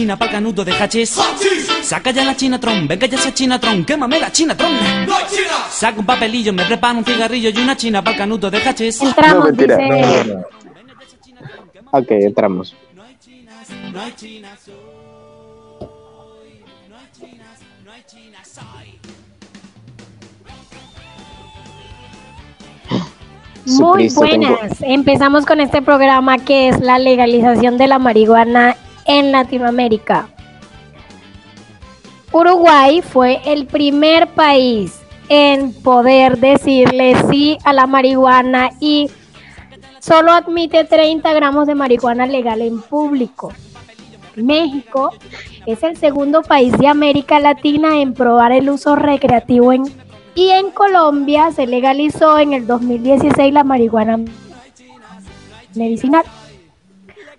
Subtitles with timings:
[0.00, 1.10] china para canuto de hachís.
[1.82, 4.72] Saca ya la chinatron, venga ya esa chinatron, quémame la chinatron.
[5.06, 5.50] No hay china.
[5.70, 9.00] Saca un papelillo, me preparo un cigarrillo y una china para canuto de hachís.
[9.02, 10.44] Entramos, No, mentira, dice- no, no, no.
[11.92, 12.74] Ok, entramos.
[12.94, 14.76] No hay chinas, no hay chinas hoy.
[16.88, 18.98] No hay chinas, no hay chinas hoy.
[23.66, 24.80] Muy buenas.
[24.80, 28.76] Empezamos con este programa que es la legalización de la marihuana
[29.06, 30.28] en Latinoamérica.
[32.32, 39.10] Uruguay fue el primer país en poder decirle sí a la marihuana y
[40.00, 43.52] solo admite 30 gramos de marihuana legal en público.
[44.36, 45.12] México
[45.66, 49.72] es el segundo país de América Latina en probar el uso recreativo
[50.34, 54.18] y en Colombia se legalizó en el 2016 la marihuana
[55.74, 56.24] medicinal.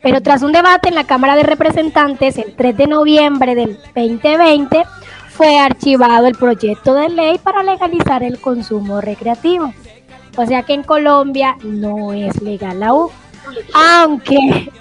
[0.01, 4.83] Pero tras un debate en la Cámara de Representantes el 3 de noviembre del 2020
[5.29, 9.73] fue archivado el proyecto de ley para legalizar el consumo recreativo.
[10.37, 13.09] O sea que en Colombia no es legal aún.
[13.73, 14.71] Aunque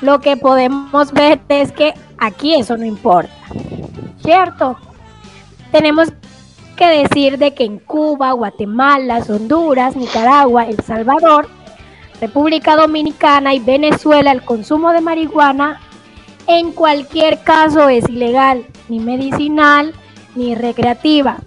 [0.00, 3.32] lo que podemos ver es que aquí eso no importa.
[4.22, 4.76] ¿Cierto?
[5.72, 6.08] Tenemos
[6.76, 11.48] que decir de que en Cuba, Guatemala, Honduras, Nicaragua, El Salvador,
[12.20, 15.80] República Dominicana y Venezuela el consumo de marihuana
[16.46, 19.94] en cualquier caso es ilegal, ni medicinal
[20.34, 21.38] ni recreativa.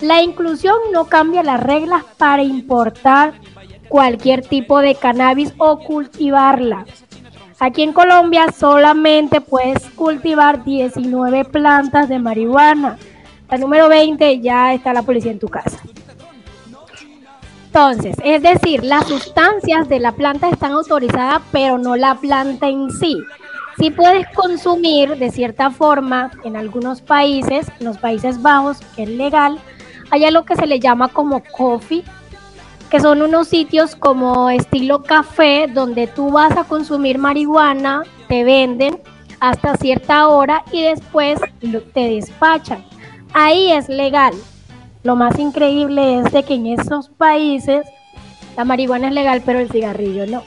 [0.00, 3.34] La inclusión no cambia las reglas para importar
[3.88, 6.86] cualquier tipo de cannabis o cultivarla.
[7.58, 12.96] Aquí en Colombia solamente puedes cultivar 19 plantas de marihuana.
[13.50, 15.80] La número 20 ya está la policía en tu casa.
[17.68, 22.90] Entonces, es decir, las sustancias de la planta están autorizadas, pero no la planta en
[22.90, 23.18] sí.
[23.78, 29.10] Sí puedes consumir de cierta forma en algunos países, en los Países Bajos, que es
[29.10, 29.58] legal,
[30.10, 32.02] hay algo que se le llama como coffee,
[32.90, 38.98] que son unos sitios como estilo café, donde tú vas a consumir marihuana, te venden
[39.40, 42.82] hasta cierta hora y después te despachan.
[43.34, 44.32] Ahí es legal.
[45.08, 47.86] Lo más increíble es de que en esos países
[48.58, 50.42] la marihuana es legal, pero el cigarrillo no.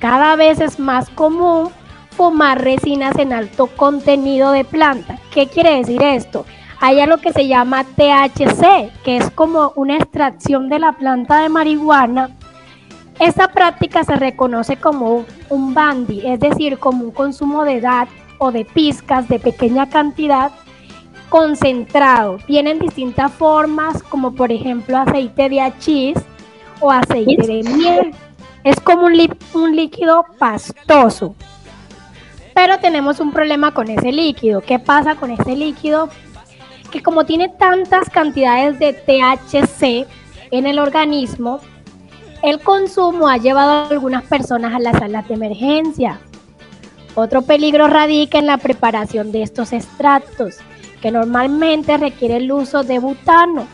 [0.00, 1.68] Cada vez es más común
[2.10, 5.20] fumar resinas en alto contenido de planta.
[5.32, 6.44] ¿Qué quiere decir esto?
[6.80, 11.50] Hay algo que se llama THC, que es como una extracción de la planta de
[11.50, 12.30] marihuana.
[13.20, 18.08] Esta práctica se reconoce como un bandy, es decir, como un consumo de edad
[18.38, 20.50] o de pizcas de pequeña cantidad
[21.28, 22.38] concentrado.
[22.46, 26.16] Tienen distintas formas, como por ejemplo aceite de achís
[26.80, 28.14] o aceite de miel.
[28.62, 31.34] Es como un, un líquido pastoso.
[32.54, 34.60] Pero tenemos un problema con ese líquido.
[34.60, 36.08] ¿Qué pasa con ese líquido?
[36.90, 40.06] Que como tiene tantas cantidades de THC
[40.52, 41.60] en el organismo,
[42.42, 46.20] el consumo ha llevado a algunas personas a las salas de emergencia.
[47.14, 50.58] Otro peligro radica en la preparación de estos extractos,
[51.04, 53.66] que normalmente requiere el uso de butano.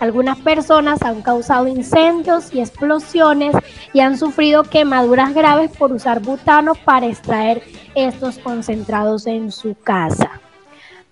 [0.00, 3.54] Algunas personas han causado incendios y explosiones
[3.92, 7.62] y han sufrido quemaduras graves por usar butano para extraer
[7.94, 10.40] estos concentrados en su casa.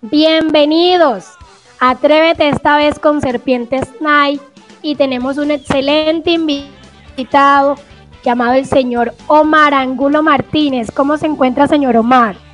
[0.01, 1.27] Bienvenidos.
[1.79, 4.41] Atrévete esta vez con Serpientes Night
[4.81, 7.75] y tenemos un excelente invitado
[8.23, 10.89] llamado el señor Omar Angulo Martínez.
[10.89, 12.46] ¿Cómo se encuentra, señor Omar?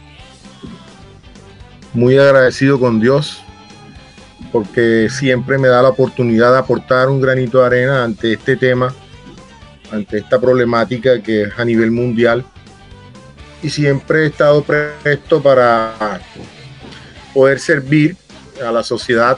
[1.94, 3.44] Muy agradecido con Dios
[4.52, 8.94] porque siempre me da la oportunidad de aportar un granito de arena ante este tema,
[9.92, 12.46] ante esta problemática que es a nivel mundial.
[13.64, 16.22] Y siempre he estado presto para
[17.34, 18.16] poder servir
[18.64, 19.38] a la sociedad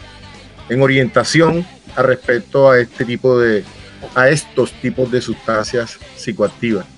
[0.68, 1.66] en orientación
[1.96, 3.64] a respecto a este tipo de
[4.16, 6.95] a estos tipos de sustancias psicoactivas.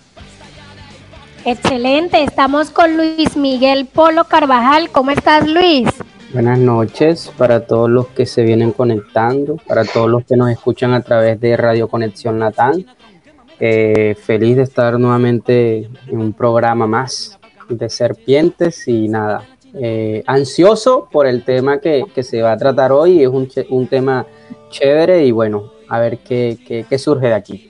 [1.52, 4.90] Excelente, estamos con Luis Miguel Polo Carvajal.
[4.90, 5.88] ¿Cómo estás, Luis?
[6.34, 10.92] Buenas noches para todos los que se vienen conectando, para todos los que nos escuchan
[10.94, 12.86] a través de Radio Conexión Natán.
[13.62, 17.40] Eh, feliz de estar nuevamente en un programa más
[17.70, 23.24] de serpientes y nada, eh, ansioso por el tema que, se va a tratar hoy.
[23.24, 24.26] Es un, un tema
[24.70, 26.58] chévere y bueno, a ver qué-
[26.90, 27.70] qué surge de aquí.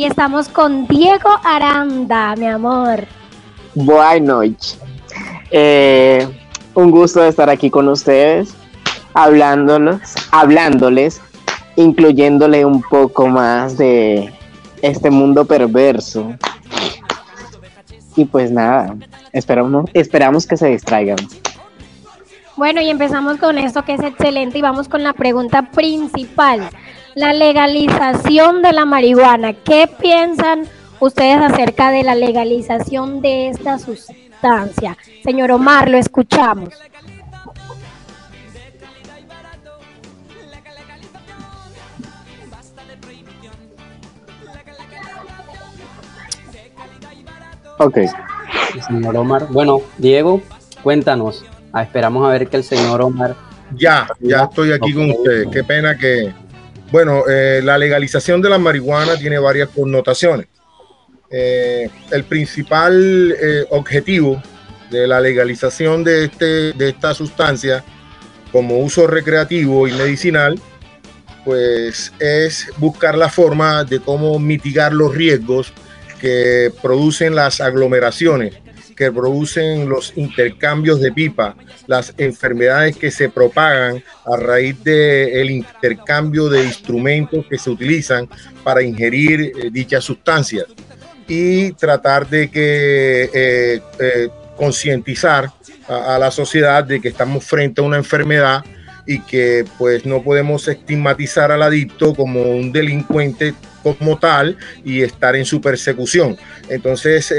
[0.00, 3.04] Y estamos con Diego Aranda, mi amor.
[3.74, 4.78] Buenas noches.
[5.50, 6.26] Eh,
[6.72, 8.54] un gusto de estar aquí con ustedes,
[9.12, 10.00] hablándolos,
[10.30, 11.20] hablándoles,
[11.76, 14.32] incluyéndole un poco más de
[14.80, 16.32] este mundo perverso
[18.16, 18.96] Y pues nada,
[19.34, 21.18] esperamos, esperamos que se distraigan.
[22.56, 26.70] Bueno, y empezamos con esto que es excelente y vamos con la pregunta principal.
[27.14, 29.52] La legalización de la marihuana.
[29.52, 30.66] ¿Qué piensan
[31.00, 34.96] ustedes acerca de la legalización de esta sustancia?
[35.24, 36.74] Señor Omar, lo escuchamos.
[47.78, 47.98] Ok.
[48.86, 49.46] Señor Omar.
[49.48, 50.42] Bueno, Diego,
[50.82, 51.44] cuéntanos.
[51.72, 53.34] Ah, esperamos a ver que el señor Omar.
[53.74, 55.48] Ya, ya estoy aquí con ustedes.
[55.48, 56.32] Qué pena que.
[56.90, 60.46] Bueno, eh, la legalización de la marihuana tiene varias connotaciones.
[61.30, 64.42] Eh, el principal eh, objetivo
[64.90, 67.84] de la legalización de, este, de esta sustancia
[68.50, 70.60] como uso recreativo y medicinal,
[71.44, 75.72] pues es buscar la forma de cómo mitigar los riesgos
[76.20, 78.54] que producen las aglomeraciones,
[79.00, 81.56] que producen los intercambios de pipa,
[81.86, 88.28] las enfermedades que se propagan a raíz del intercambio de instrumentos que se utilizan
[88.62, 90.66] para ingerir eh, dichas sustancias
[91.26, 95.50] y tratar de que eh, eh, concientizar
[95.88, 98.62] a, a la sociedad de que estamos frente a una enfermedad
[99.06, 105.36] y que pues no podemos estigmatizar al adicto como un delincuente como tal y estar
[105.36, 106.36] en su persecución.
[106.68, 107.32] Entonces,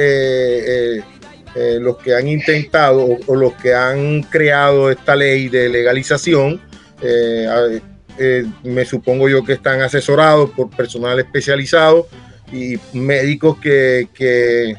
[1.56, 6.62] eh, los que han intentado o, los que han creado esta ley de legalización,
[8.64, 12.08] me supongo yo que están asesorados por personal especializado
[12.52, 14.76] y médicos que,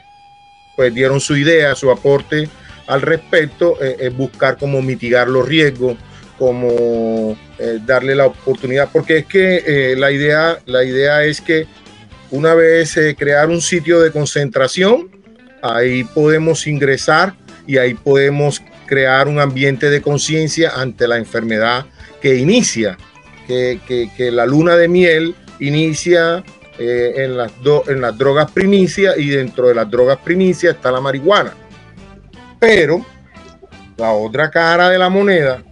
[0.77, 2.49] pues dieron su idea, su aporte
[2.87, 5.97] al respecto, es buscar cómo mitigar los riesgos
[6.43, 11.69] como eh, darle la oportunidad, porque es que eh, la, idea, la idea es que
[12.33, 15.09] una vez eh, crear un sitio de concentración,
[15.63, 17.35] ahí podemos ingresar
[17.67, 21.87] y ahí podemos crear un ambiente de conciencia ante la enfermedad
[22.21, 22.99] que inicia,
[23.47, 26.45] que, la luna de miel inicia
[26.79, 27.53] en, las
[27.87, 31.55] en las drogas primicias y dentro de las drogas primicias está la marihuana.
[32.59, 33.05] Pero
[33.97, 35.63] la otra cara de la moneda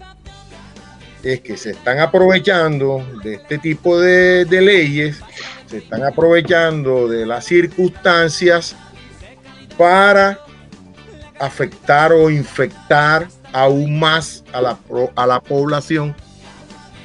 [1.22, 5.20] es que se están aprovechando de este tipo de, leyes,
[5.66, 8.76] se están aprovechando de las circunstancias
[9.80, 10.38] para
[11.38, 14.78] afectar o infectar aún más a la,
[15.16, 16.14] a la población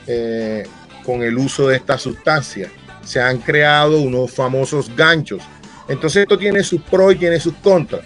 [0.07, 0.67] eh,
[1.05, 2.69] con el uso de esta sustancia.
[3.01, 5.41] Se han creado unos famosos ganchos.
[5.87, 8.01] Entonces esto tiene sus pros y tiene sus contras.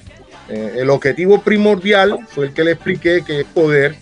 [0.48, 3.96] Eh, el objetivo primordial fue el que le expliqué, que es poder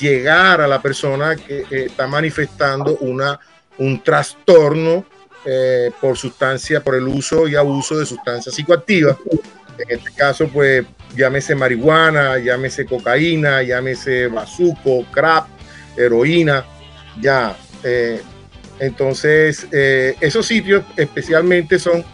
[0.00, 3.38] llegar a la persona que está manifestando una,
[3.78, 5.04] un trastorno
[5.44, 9.16] eh, por sustancia, por el uso y abuso de sustancias psicoactivas.
[9.78, 10.84] En este caso, pues
[11.16, 15.46] llámese marihuana, llámese cocaína, llámese bazuco, crap,
[15.96, 16.64] heroína,
[17.20, 17.56] ya.
[17.82, 18.20] Eh,
[18.78, 22.04] entonces, eh, esos sitios especialmente son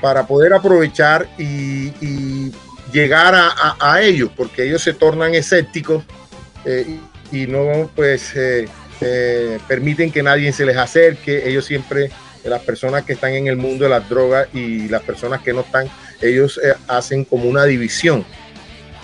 [0.00, 2.50] para poder aprovechar y,
[2.92, 6.04] llegar a, ellos, porque ellos se tornan escépticos
[7.32, 8.68] y no pues eh,
[9.00, 11.48] eh, permiten que nadie se les acerque.
[11.48, 12.10] Ellos siempre,
[12.44, 15.62] las personas que están en el mundo de las drogas y las personas que no
[15.62, 15.88] están,
[16.22, 18.24] ellos eh, hacen como una división,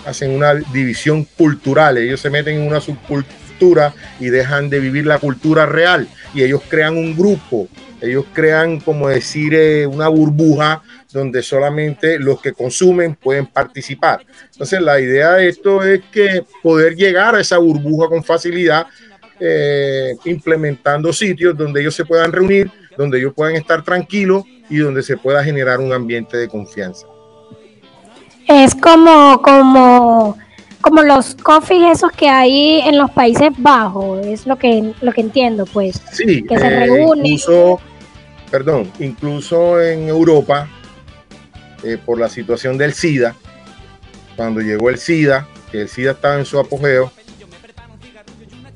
[0.05, 1.97] hacen una división cultural.
[1.97, 6.61] Ellos se meten en una subcultura y dejan de vivir la cultura real y ellos
[6.69, 7.67] crean un grupo.
[8.01, 14.25] Ellos crean, como decir, una burbuja donde solamente los que consumen pueden participar.
[14.53, 18.87] Entonces, la idea de esto es que poder llegar a esa burbuja con facilidad,
[19.37, 25.03] eh, implementando sitios donde ellos se puedan reunir, donde ellos puedan estar tranquilos y donde
[25.03, 27.07] se pueda generar un ambiente de confianza.
[28.47, 30.37] Es como, como,
[30.81, 35.21] como los coffees esos que hay en los Países Bajos, es lo que, lo que
[35.21, 36.01] entiendo, pues.
[36.11, 37.25] Sí, que se eh, reúnen.
[37.25, 37.79] Incluso,
[38.49, 40.67] perdón, incluso en Europa
[41.83, 43.35] eh, por la situación del SIDA,
[44.35, 47.11] cuando llegó el SIDA, que el SIDA estaba en su apogeo,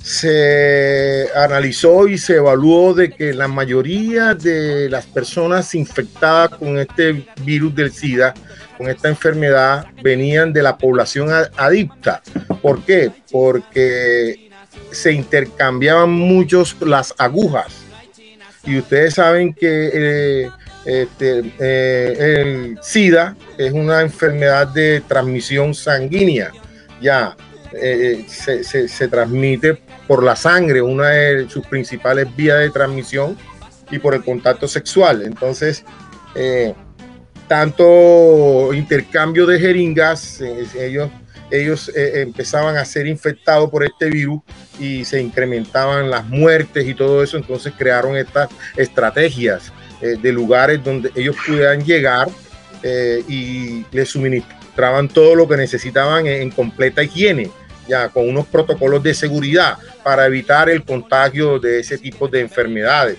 [0.04, 7.26] se analizó y se evaluó de que la mayoría de las personas infectadas con este
[7.46, 8.34] virus del SIDA,
[8.78, 12.22] con esta enfermedad, venían de la población adicta.
[12.62, 13.12] ¿Por qué?
[13.32, 14.50] Porque
[14.92, 17.68] se intercambiaban muchos las agujas.
[18.66, 20.50] Y ustedes saben que eh,
[20.84, 26.52] este, eh, el SIDA es una enfermedad de transmisión sanguínea.
[27.02, 27.38] Ya
[27.76, 33.38] eh, se, transmite por la sangre, una de sus principales vías de transmisión,
[33.92, 35.24] y por el contacto sexual.
[35.24, 35.84] Entonces,
[36.36, 36.74] eh,
[37.48, 40.42] tanto intercambio de jeringas,
[40.76, 41.10] ellos,
[41.52, 44.42] ellos empezaban a ser infectados por este virus
[44.80, 51.12] y se incrementaban las muertes y todo eso, entonces crearon estas estrategias de lugares donde
[51.16, 52.30] ellos pudieran llegar
[53.28, 57.52] y les suministraban todo lo que necesitaban en completa higiene
[57.88, 63.18] ya con unos protocolos de seguridad para evitar el contagio de ese tipo de enfermedades,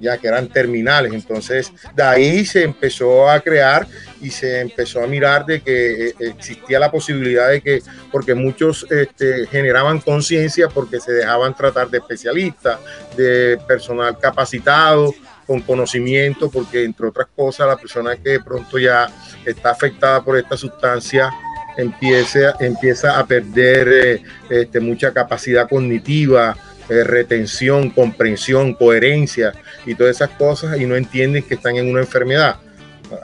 [0.00, 1.12] ya que eran terminales.
[1.12, 3.86] Entonces, de ahí se empezó a crear
[4.20, 8.86] y se empezó a mirar de que eh, existía la posibilidad de que, porque muchos
[8.90, 12.78] este, generaban conciencia porque se dejaban tratar de especialistas,
[13.16, 15.12] de personal capacitado,
[15.46, 19.10] con conocimiento, porque entre otras cosas la persona que de pronto ya
[19.44, 21.30] está afectada por esta sustancia
[21.76, 26.56] empieza, a perder eh, este, mucha capacidad cognitiva,
[26.88, 29.52] eh, retención, comprensión, coherencia
[29.86, 32.56] y todas esas cosas y no entienden que están en una enfermedad.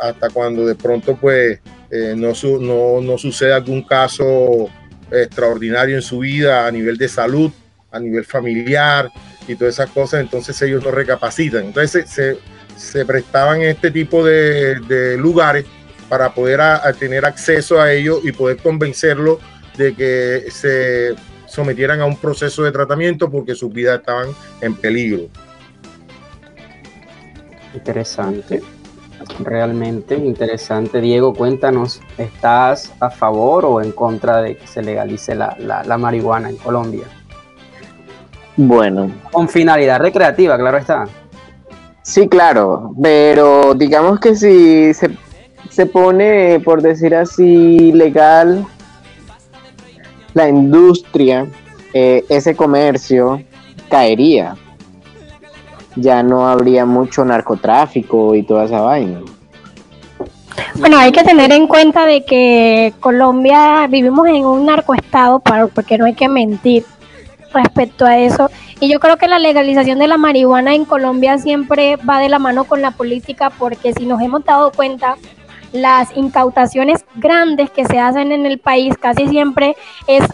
[0.00, 4.68] Hasta cuando de pronto pues eh, no, no, no sucede algún caso
[5.10, 7.50] extraordinario en su vida a nivel de salud,
[7.90, 9.10] a nivel familiar
[9.48, 11.64] y todas esas cosas, entonces ellos no recapacitan.
[11.66, 12.38] Entonces se,
[12.76, 15.64] se prestaban este tipo de lugares
[16.10, 16.60] para poder
[16.98, 19.38] tener acceso a ellos y poder convencerlos
[19.78, 21.14] de que se
[21.46, 24.28] sometieran a un proceso de tratamiento porque sus vidas estaban
[24.60, 25.28] en peligro.
[27.72, 28.60] Interesante,
[29.38, 31.00] realmente interesante.
[31.00, 36.50] Diego, cuéntanos, ¿estás a favor o en contra de que se legalice la, la marihuana
[36.50, 37.04] en Colombia?
[38.56, 39.12] Bueno.
[39.30, 41.06] Con finalidad recreativa, claro está.
[42.02, 45.10] Sí, claro, pero digamos que si se
[45.80, 48.66] se pone, por decir así, legal
[50.34, 51.46] la industria,
[51.94, 53.42] eh, ese comercio
[53.88, 54.56] caería.
[55.96, 59.20] Ya no habría mucho narcotráfico y toda esa vaina.
[60.74, 65.40] Bueno, hay que tener en cuenta de que Colombia vivimos en un narcoestado,
[65.74, 66.84] porque no hay que mentir
[67.54, 68.50] respecto a eso.
[68.80, 72.38] Y yo creo que la legalización de la marihuana en Colombia siempre va de la
[72.38, 75.16] mano con la política, porque si nos hemos dado cuenta,
[75.72, 80.24] las incautaciones grandes que se hacen en el país casi siempre es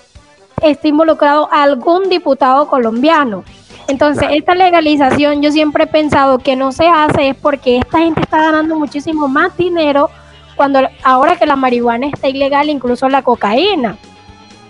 [0.62, 3.44] está involucrado algún diputado colombiano.
[3.88, 8.20] Entonces, esta legalización yo siempre he pensado que no se hace es porque esta gente
[8.20, 10.10] está ganando muchísimo más dinero
[10.56, 13.96] cuando ahora que la marihuana está ilegal, incluso la cocaína.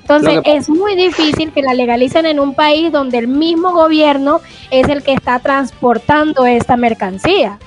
[0.02, 4.88] Entonces, es muy difícil que la legalicen en un país donde el mismo gobierno es
[4.88, 7.58] el que está transportando esta mercancía.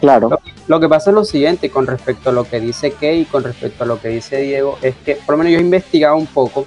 [0.00, 0.38] Claro.
[0.68, 3.44] Lo, que pasa es lo siguiente con respecto a lo que dice Kay y con
[3.44, 6.26] respecto a lo que dice Diego, es que por lo menos yo he investigado un
[6.26, 6.66] poco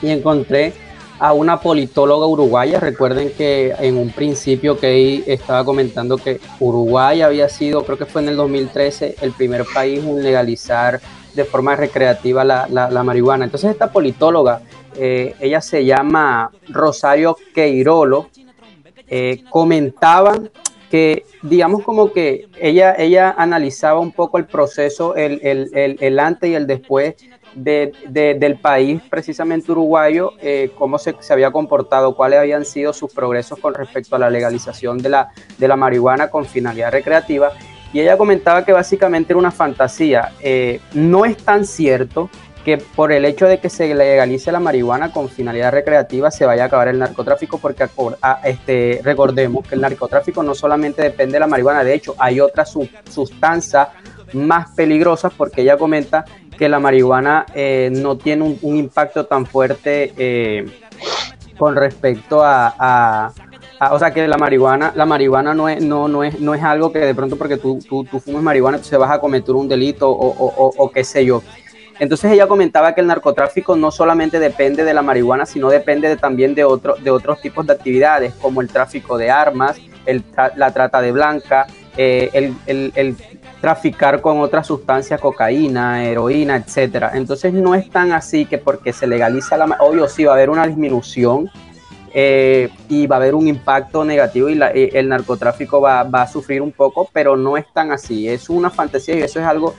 [0.00, 0.72] y encontré
[1.18, 2.80] a una politóloga uruguaya.
[2.80, 8.22] Recuerden que en un principio Kay estaba comentando que Uruguay había sido, creo que fue
[8.22, 11.00] en el 2013, el primer país en legalizar
[11.34, 13.44] de forma recreativa la, marihuana.
[13.44, 14.62] Entonces esta politóloga,
[14.96, 18.28] eh, ella se llama Rosario Queirolo,
[19.06, 20.38] eh, comentaba
[20.90, 26.50] que digamos como que ella, ella analizaba un poco el proceso, el, el, el, antes
[26.50, 27.14] y el después
[27.54, 33.12] de, del país, precisamente uruguayo, eh, cómo se, se, había comportado, cuáles habían sido sus
[33.12, 35.28] progresos con respecto a la legalización de la,
[35.58, 37.52] de la marihuana con finalidad recreativa.
[37.92, 40.32] Y ella comentaba que básicamente era una fantasía.
[40.40, 42.30] Eh, no es tan cierto,
[42.64, 46.64] que por el hecho de que se legalice la marihuana con finalidad recreativa se vaya
[46.64, 47.88] a acabar el narcotráfico, porque
[48.44, 52.74] este, recordemos que el narcotráfico no solamente depende de la marihuana, de hecho hay otras
[53.08, 53.88] sustancias
[54.34, 56.24] más peligrosas porque ella comenta
[56.56, 60.66] que la marihuana eh, no tiene un, impacto tan fuerte eh,
[61.56, 63.32] con respecto a,
[63.90, 66.92] o sea que la marihuana, la marihuana no es, no, no es, no es algo
[66.92, 70.10] que de pronto porque tú, tú, tú fumes marihuana, se vas a cometer un delito
[70.10, 71.42] o, o qué sé yo.
[72.00, 76.54] Entonces ella comentaba que el narcotráfico no solamente depende de la marihuana, sino depende también
[76.54, 76.62] de,
[77.02, 79.78] de otros tipos de actividades, como el tráfico de armas,
[80.56, 81.66] la trata de blanca,
[81.96, 83.16] eh, el,
[83.60, 87.10] traficar con otras sustancias, cocaína, heroína, etcétera.
[87.12, 90.48] Entonces no es tan así que porque se legaliza la obvio sí va a haber
[90.48, 91.50] una disminución
[92.14, 96.26] eh, y va a haber un impacto negativo y eh, el narcotráfico va, va, a
[96.26, 98.26] sufrir un poco, pero no es tan así.
[98.26, 99.74] Es una fantasía y eso es algo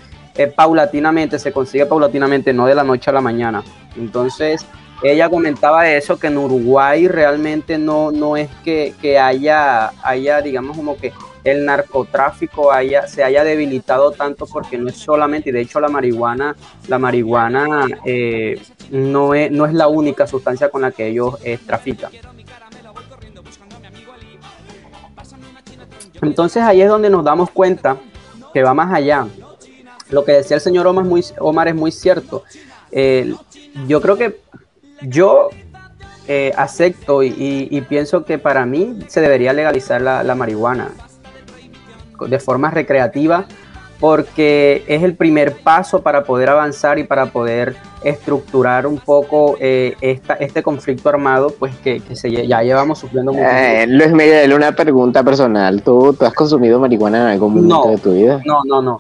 [0.56, 3.64] paulatinamente, se consigue paulatinamente, no de la noche a la mañana.
[3.98, 4.66] Entonces,
[5.04, 10.96] ella comentaba eso, que en Uruguay realmente no, no es que, haya, haya, digamos, como
[10.96, 11.12] que
[11.44, 15.90] el narcotráfico haya, se haya debilitado tanto porque no es solamente, y de hecho la
[15.90, 16.56] marihuana,
[16.88, 18.62] la marihuana eh,
[18.92, 22.12] no, es, no es la única sustancia con la que ellos eh, trafican.
[26.22, 27.98] Entonces ahí es donde nos damos cuenta
[28.54, 29.26] que va más allá
[30.12, 32.44] lo que decía el señor Omar, muy, Omar es muy cierto.
[33.88, 34.40] yo creo que
[35.02, 35.50] yo
[36.28, 40.92] eh, acepto y, pienso que para mí se debería legalizar la, marihuana
[42.28, 43.46] de forma recreativa
[44.00, 49.96] porque es el primer paso para poder avanzar y para poder estructurar un poco eh,
[50.40, 52.02] este conflicto armado, pues que,
[52.48, 53.46] ya llevamos sufriendo mucho.
[53.46, 55.82] Eh, Luis Miguel, una pregunta personal.
[55.84, 58.42] ¿Tú, ¿Tú, has consumido marihuana en algún momento de tu vida?
[58.46, 59.00] No, no, no.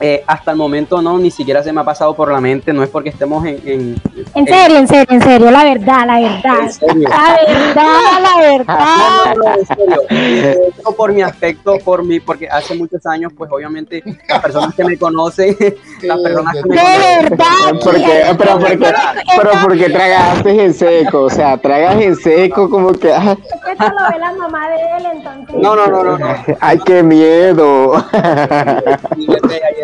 [0.00, 2.84] Eh, hasta el momento no, ni siquiera se me ha pasado por la mente, no
[2.84, 3.60] es porque estemos en...
[3.64, 3.96] En,
[4.34, 6.70] en serio, en, serio, en serio, la verdad, la verdad.
[6.96, 9.34] La verdad, la verdad.
[9.36, 10.94] No, en serio.
[10.96, 14.96] por mi aspecto, por mi, porque hace muchos años, pues obviamente las personas que me
[14.96, 15.56] conocen,
[16.02, 17.30] las personas que me conocen...
[17.30, 17.46] verdad.
[17.88, 18.94] Porque, pero, porque,
[19.36, 23.08] pero porque tragaste en seco, o sea, tragas en seco como que...
[23.08, 23.36] Esto
[23.78, 25.56] lo ve la mamá de él, entonces...
[25.56, 26.18] No, no, no, no.
[26.18, 26.26] no.
[26.60, 28.04] Ay, qué miedo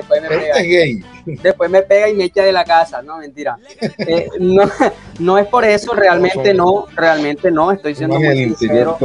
[0.04, 1.08] después me pega.
[1.24, 3.58] Después me pega y me echa de la casa, no, mentira.
[3.98, 4.70] Eh, no,
[5.18, 8.98] no es por eso, realmente no, realmente no, estoy siendo muy sincero.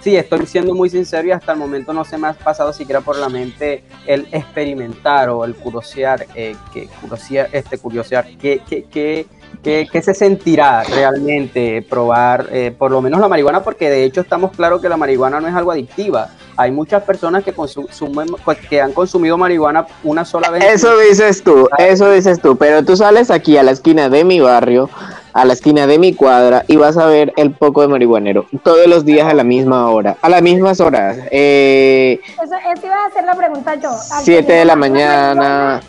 [0.00, 3.02] Sí, estoy siendo muy sincero y hasta el momento no se me ha pasado siquiera
[3.02, 8.84] por la mente el experimentar o el curiosear, eh, que, curiosear, este, curiosear, que, que,
[8.84, 9.26] que
[9.62, 13.62] ¿Qué, se sentirá realmente probar eh, por lo menos la marihuana?
[13.62, 16.30] Porque de hecho estamos claros que la marihuana no es algo adictiva.
[16.56, 20.64] Hay muchas personas que, consumen, pues, que han consumido marihuana una sola vez.
[20.64, 24.40] Eso dices tú, eso dices tú, pero tú sales aquí a la esquina de mi
[24.40, 24.88] barrio,
[25.34, 28.86] a la esquina de mi cuadra y vas a ver el poco de marihuanero todos
[28.86, 31.18] los días a la misma hora, a las mismas horas.
[31.30, 33.90] Eh, eso, eso iba a hacer la pregunta yo.
[34.22, 35.82] Siete de la mañana.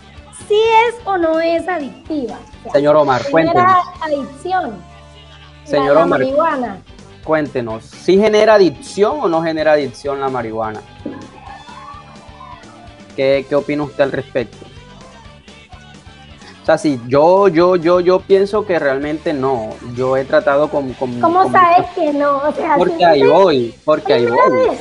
[0.47, 2.37] ¿Sí es o no es adictiva?
[2.71, 3.71] Señor Omar, cuéntenos.
[4.01, 4.75] adicción.
[5.63, 6.77] Señor Omar, marihuana.
[7.23, 10.81] cuéntenos, ¿sí genera adicción o no genera adicción la marihuana?
[13.15, 14.57] ¿Qué, qué opina usted al respecto?
[16.61, 19.69] O sea, sí, yo, yo, yo, yo pienso que realmente no.
[19.95, 20.93] Yo he tratado con...
[20.93, 22.37] con ¿Cómo sabes que no?
[22.37, 24.77] O sea, porque ahí voy, porque ahí voy.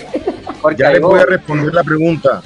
[0.60, 2.42] Porque ya le voy a responder la pregunta.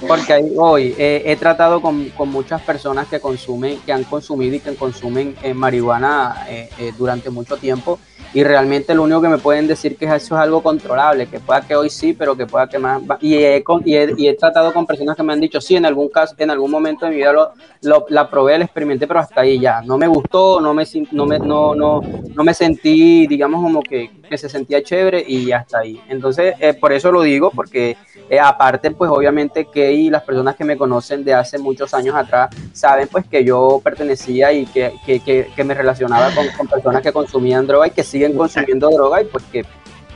[0.00, 5.34] Porque hoy he tratado con, muchas personas que consumen, que han consumido y que consumen
[5.42, 7.98] eh, marihuana eh, eh, durante mucho tiempo
[8.36, 11.62] y realmente lo único que me pueden decir que eso es algo controlable, que pueda
[11.62, 13.00] que hoy sí, pero que pueda que más.
[13.20, 16.34] Y he, y he, tratado con personas que me han dicho, sí, en algún caso,
[16.36, 19.80] en algún momento de mi vida lo, la probé, la experimenté, pero hasta ahí ya.
[19.80, 22.02] No me gustó, no me, no me, no, no,
[22.34, 26.00] no me sentí, digamos, como que, que se sentía chévere y hasta ahí.
[26.08, 27.96] Entonces, por eso lo digo, porque
[28.28, 32.16] eh, aparte, pues obviamente que y las personas que me conocen de hace muchos años
[32.16, 37.02] atrás saben pues que yo pertenecía y que, que, que, me relacionaba con, con, personas
[37.02, 39.64] que consumían droga y que siguen consumiendo droga y pues que...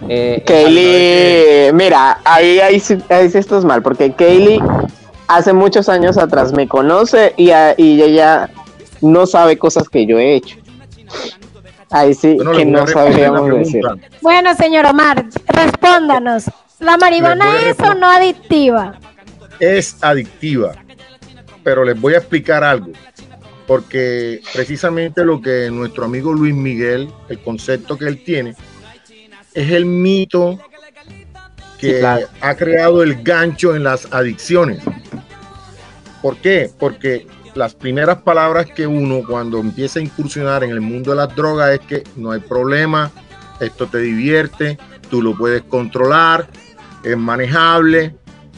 [0.08, 4.60] Eh, Kaylee, mira, ahí, ahí, ahí, estás mal, porque Kaylee
[5.28, 8.50] hace muchos años atrás me conoce y, y ella
[9.02, 10.56] no sabe cosas que yo he hecho.
[11.90, 13.82] Ahí sí que no sabríamos decir.
[14.20, 16.44] Bueno, señor Omar, respóndanos.
[16.78, 18.98] ¿La marihuana es o no adictiva?
[19.58, 20.72] Es adictiva,
[21.62, 22.92] pero les voy a explicar algo,
[23.66, 28.54] porque precisamente lo que nuestro amigo Luis Miguel, el concepto que él tiene,
[29.52, 30.58] es el mito
[31.78, 32.02] que
[32.40, 34.82] ha creado el gancho en las adicciones.
[36.22, 36.70] ¿Por qué?
[36.78, 41.34] Porque las primeras palabras que uno cuando empieza a incursionar en el mundo de las
[41.34, 43.10] drogas es que no hay problema,
[43.60, 44.78] esto te divierte,
[45.10, 46.48] tú lo puedes controlar,
[47.02, 48.14] es manejable,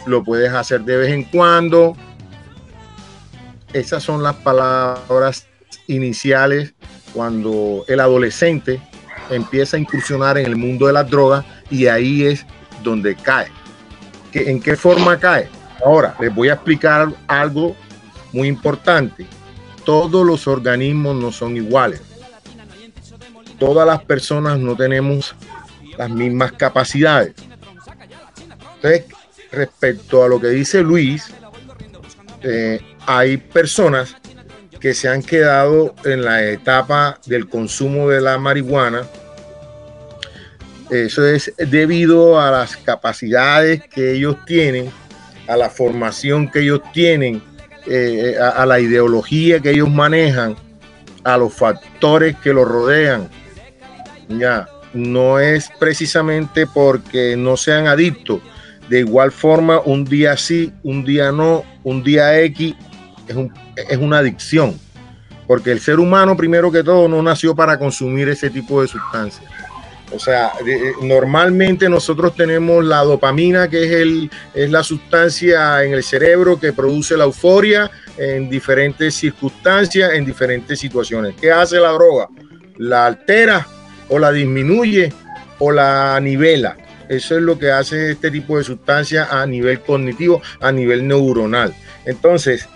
[0.06, 1.96] lo puedes hacer de vez en cuando.
[3.72, 5.46] Esas son las palabras
[5.86, 6.74] iniciales
[7.12, 8.80] cuando el adolescente
[9.30, 12.44] empieza a incursionar en el mundo de las drogas y ahí es
[12.82, 13.48] donde cae.
[14.34, 15.48] ¿En qué forma cae?
[15.84, 17.76] Ahora, les voy a explicar algo
[18.32, 19.26] muy importante.
[19.84, 22.00] Todos los organismos no son iguales.
[23.58, 25.34] Todas las personas no tenemos
[25.96, 27.34] las mismas capacidades.
[28.76, 29.04] Entonces,
[29.50, 31.32] respecto a lo que dice Luis,
[32.42, 34.16] eh, hay personas
[34.80, 39.06] que se han quedado en la etapa del consumo de la marihuana.
[40.90, 44.90] Eso es debido a las capacidades que ellos tienen,
[45.46, 47.40] a la formación que ellos tienen,
[47.86, 50.56] eh, a, a, la ideología que ellos manejan,
[51.24, 53.28] a los factores que los rodean.
[54.28, 58.40] Ya, no es precisamente porque no sean adictos,
[58.88, 62.74] de igual forma, un día sí, un día no, un día X
[63.88, 64.78] es, una adicción.
[65.46, 69.50] Porque el ser humano, primero que todo, no nació para consumir ese tipo de sustancias.
[70.14, 70.52] O sea,
[71.00, 76.72] normalmente nosotros tenemos la dopamina, que es, el, es la sustancia en el cerebro que
[76.72, 81.34] produce la euforia en diferentes circunstancias, en diferentes situaciones.
[81.40, 82.28] ¿Qué hace la droga?
[82.76, 83.66] La altera
[84.08, 85.12] o la disminuye
[85.58, 86.76] o la nivela.
[87.08, 91.74] Eso es lo que hace este tipo de sustancia a nivel cognitivo, a nivel neuronal.
[92.04, 92.68] Entonces,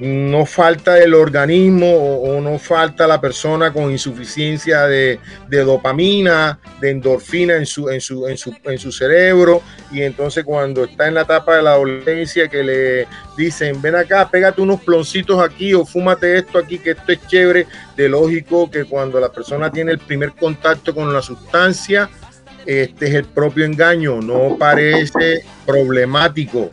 [0.00, 7.56] no falta el organismo o, no falta la persona con insuficiencia de, dopamina, de endorfina
[7.56, 9.62] en su, en, su, en, su, en su cerebro.
[9.92, 14.28] Y entonces cuando está en la etapa de la adolescencia que le dicen, ven acá,
[14.30, 17.66] pégate unos ploncitos aquí o fúmate esto aquí, que esto es chévere,
[17.96, 22.08] de lógico que cuando la persona tiene el primer contacto con la sustancia,
[22.64, 26.70] este es el propio engaño, no parece problemático,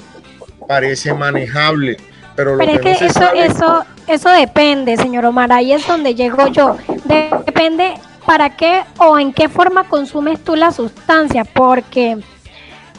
[0.67, 1.97] parece manejable
[2.37, 6.77] pero, es que, eso, eso, eso depende, señor Omar, ahí es donde llego yo.
[7.45, 7.95] Depende
[8.27, 12.17] para qué o en qué forma consumes tú la sustancia, porque,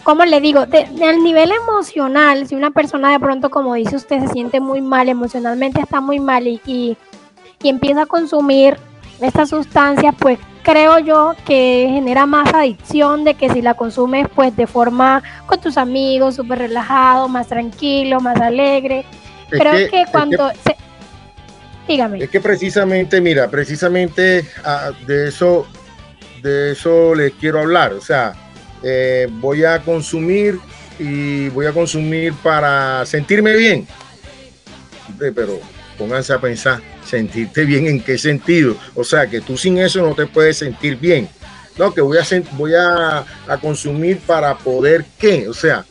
[0.03, 4.29] como le digo, del nivel emocional, si una persona de pronto, como dice usted, se
[4.29, 6.97] siente muy mal, emocionalmente está muy mal y, y,
[7.63, 8.77] y empieza a consumir
[9.21, 14.55] esta sustancia, pues creo yo que genera más adicción de que si la consumes pues
[14.57, 19.05] de forma con tus amigos, súper relajado, más tranquilo, más alegre.
[19.49, 20.51] Creo que, cuando...
[21.87, 22.23] Dígame.
[22.23, 25.67] Es que precisamente, mira, precisamente ah, de eso,
[26.43, 27.95] de eso les quiero hablar.
[27.95, 28.35] O sea,
[28.83, 30.59] eh, voy a consumir
[30.99, 33.87] y voy a consumir para sentirme bien.
[35.19, 35.61] Pero
[35.97, 38.77] pónganse a pensar, sentirte bien en qué sentido.
[38.95, 41.27] O sea, que tú sin eso no te puedes sentir bien.
[41.79, 45.49] No, que voy a, voy a, a consumir para poder qué.
[45.49, 45.87] O sea,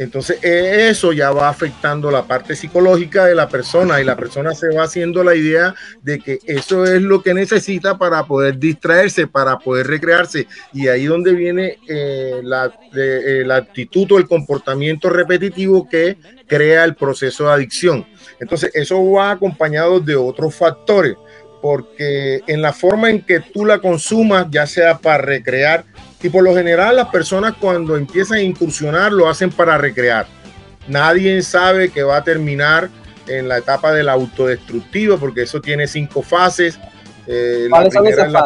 [0.00, 4.74] entonces eso ya va afectando la parte psicológica de la persona y la persona se
[4.74, 9.58] va haciendo la idea de que eso es lo que necesita para poder distraerse, para
[9.58, 10.46] poder recrearse.
[10.72, 16.84] Y ahí donde viene eh, la, eh, la actitud o el comportamiento repetitivo que crea
[16.84, 18.06] el proceso de adicción.
[18.40, 21.14] Entonces eso va acompañado de otros factores
[21.60, 25.84] porque en la forma en que tú la consumas, ya sea para recrear
[26.22, 30.26] y por lo general las personas cuando empiezan a incursionar lo hacen para recrear.
[30.88, 32.90] Nadie sabe que va a terminar
[33.26, 36.78] en la etapa del autodestructivo porque eso tiene cinco fases.
[37.26, 38.44] Eh, la, primera la,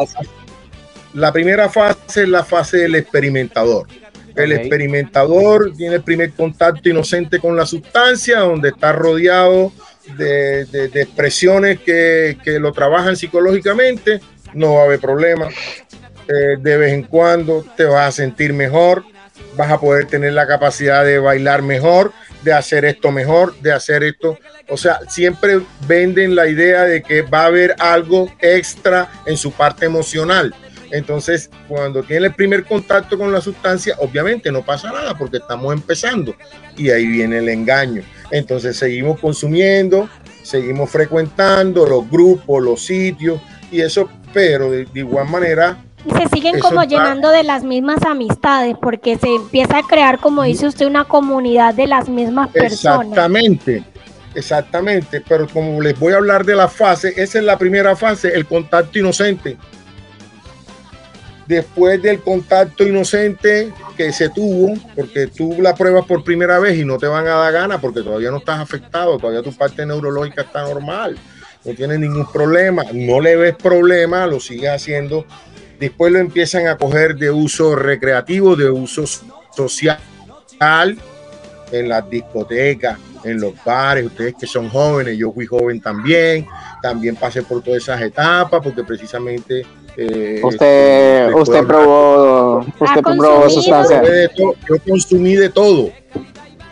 [1.13, 3.87] la, primera fase es la fase del experimentador.
[4.35, 9.71] El experimentador tiene el primer contacto inocente con la sustancia, donde está rodeado
[10.17, 14.19] de, de expresiones que, que, lo trabajan psicológicamente,
[14.53, 15.47] no va a haber problema.
[16.27, 19.03] Eh, de vez en cuando te vas a sentir mejor,
[19.55, 24.03] vas a poder tener la capacidad de bailar mejor, de hacer esto mejor, de hacer
[24.03, 24.37] esto.
[24.69, 29.51] O sea, siempre venden la idea de que va a haber algo extra en su
[29.51, 30.53] parte emocional.
[30.91, 35.73] Entonces, cuando tiene el primer contacto con la sustancia, obviamente no pasa nada porque estamos
[35.73, 36.35] empezando
[36.77, 38.03] y ahí viene el engaño.
[38.31, 40.09] Entonces, seguimos consumiendo,
[40.43, 45.77] seguimos frecuentando los grupos, los sitios y eso, pero de igual manera
[46.13, 50.67] se siguen como llenando de las mismas amistades, porque se empieza a crear, como dice
[50.67, 53.07] usted, una comunidad de las mismas personas.
[53.07, 53.83] Exactamente,
[54.35, 55.23] exactamente.
[55.27, 58.45] Pero como les voy a hablar de la fase, esa es la primera fase, el
[58.45, 59.57] contacto inocente.
[61.47, 66.85] Después del contacto inocente que se tuvo, porque tú la pruebas por primera vez y
[66.85, 70.41] no te van a dar gana porque todavía no estás afectado, todavía tu parte neurológica
[70.41, 71.15] está normal,
[71.63, 75.27] no tienes ningún problema, no le ves problema, lo sigues haciendo
[75.79, 79.05] después lo empiezan a coger de uso recreativo, de uso
[79.55, 80.97] social,
[81.71, 86.45] en las discotecas, en los bares, ustedes que son jóvenes, yo fui joven también,
[86.81, 89.65] también pasé por todas esas etapas, porque precisamente...
[89.97, 94.03] Eh, usted, este, usted probó, usted probó sustancias.
[94.37, 94.53] Yo
[94.85, 95.89] consumí de todo.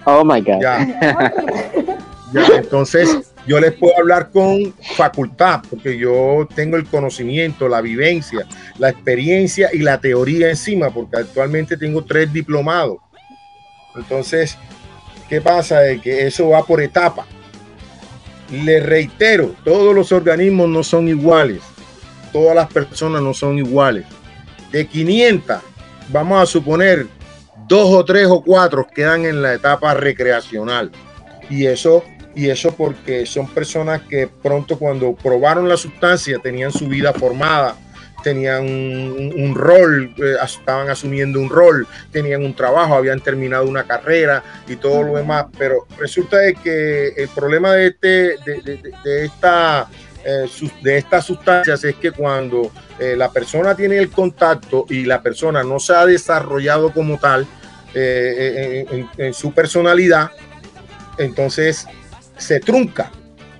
[0.05, 0.61] Oh my God.
[0.61, 1.33] ya
[2.33, 8.89] entonces, yo les puedo hablar con facultad, porque yo tengo el conocimiento, la vivencia, la
[8.89, 12.97] experiencia y la teoría encima, porque actualmente tengo tres diplomados.
[13.95, 14.57] Entonces,
[15.29, 15.81] ¿qué pasa?
[15.81, 17.25] De que eso va por etapa.
[18.51, 21.61] Le reitero, todos los organismos no son iguales,
[22.31, 24.05] todas las personas no son iguales.
[24.71, 25.57] De 500,
[26.09, 27.07] vamos a suponer,
[27.67, 30.91] dos o tres o cuatro quedan en la etapa recreacional.
[31.49, 32.03] Y eso
[32.35, 37.75] y eso porque son personas que pronto cuando probaron la sustancia tenían su vida formada,
[38.23, 44.41] tenían un, rol, eh, estaban asumiendo un rol, tenían un trabajo, habían terminado una carrera
[44.67, 48.07] y todo lo demás, pero resulta de que el problema de, este,
[48.63, 49.87] de, esta
[50.23, 50.45] eh,
[50.81, 55.63] de estas sustancias es que cuando eh, la persona tiene el contacto y la persona
[55.63, 57.45] no se ha desarrollado como tal
[57.95, 60.31] en, en su personalidad,
[61.19, 61.85] entonces
[62.37, 63.11] se trunca,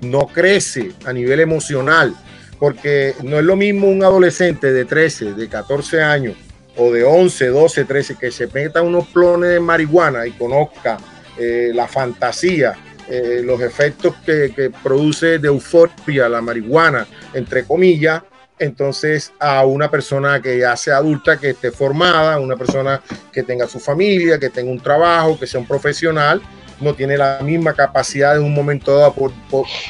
[0.02, 2.16] no crece a nivel emocional,
[2.60, 6.36] porque no es lo mismo un adolescente de 13, de 14 años
[6.78, 10.98] o de 11, 12, 13 que se meta unos clones de marihuana y conozca
[11.38, 12.74] eh, la fantasía,
[13.10, 18.24] eh, los efectos que, produce de euforia la marihuana, entre comillas,
[18.60, 23.68] entonces a una persona que ya sea adulta, que esté formada, una persona que tenga
[23.68, 26.42] su familia, que tenga un trabajo, que sea un profesional,
[26.80, 29.16] no tiene la misma capacidad en un momento dado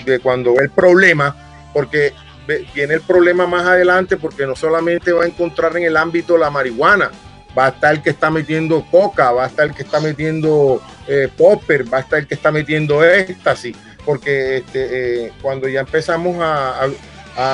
[0.06, 1.36] de cuando ve el problema,
[1.74, 2.14] porque
[2.74, 6.50] viene el problema más adelante, porque no solamente va a encontrar en el ámbito la
[6.50, 7.12] marihuana,
[7.58, 10.82] va a estar el que está metiendo coca, va a estar el que está metiendo
[11.08, 15.82] eh, popper, va a estar el que está metiendo éxtasis, porque este, eh, cuando ya
[15.82, 16.88] empezamos a,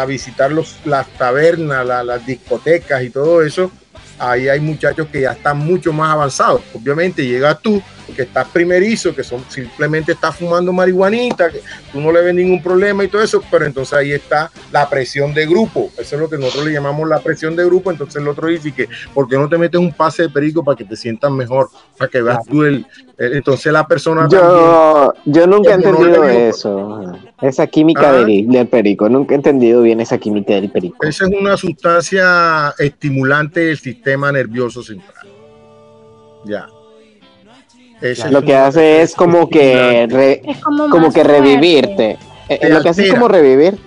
[0.05, 3.71] visitar los, las tabernas, las discotecas y todo eso,
[4.17, 6.61] ahí hay muchachos que ya están mucho más avanzados.
[6.73, 7.81] Obviamente llegas tú
[8.13, 12.61] que estás primerizo, que son, simplemente estás fumando marihuanita, que tú no le ves ningún
[12.61, 15.89] problema y todo eso, pero entonces ahí está la presión de grupo.
[15.97, 17.91] Eso es lo que nosotros le llamamos la presión de grupo.
[17.91, 20.77] Entonces el otro dice que, ¿por qué no te metes un pase de perico para
[20.77, 21.69] que te sientas mejor?
[21.97, 22.85] Para que veas tú el,
[23.19, 29.33] entonces la persona yo, yo nunca he entendido eso esa química del, del, perico nunca
[29.33, 34.81] he entendido bien esa química del perico esa es una sustancia estimulante del sistema nervioso
[34.81, 35.27] central
[36.45, 36.67] ya
[38.29, 40.07] lo que hace es como que
[40.89, 42.17] como, que revivirte.
[42.47, 43.77] Eh, lo que hace es como revivir,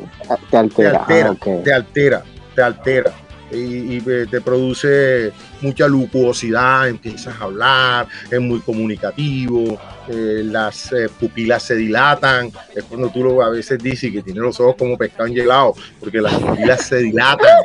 [0.50, 1.04] te altera.
[1.06, 2.22] Te altera, ah, te altera,
[2.54, 3.12] te altera.
[3.54, 11.62] Y, te produce mucha lucuosidad, empiezas a hablar, es muy comunicativo, eh, las eh, pupilas
[11.62, 15.26] se dilatan, es cuando tú lo, a veces dices que tiene los ojos como pescado
[15.26, 17.62] engelado, porque las pupilas se dilatan,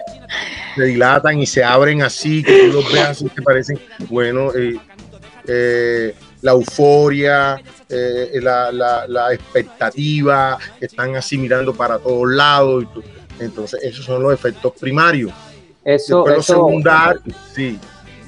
[0.76, 3.80] se dilatan y se abren así, que tú los veas y te parecen,
[4.10, 4.52] bueno,
[5.48, 6.14] eh,
[6.48, 12.86] la euforia, eh, la, la, expectativa, están así mirando para todos lados.
[13.38, 15.34] Entonces, esos son los efectos primarios.
[15.84, 16.70] Eso, eso
[17.54, 17.78] sí.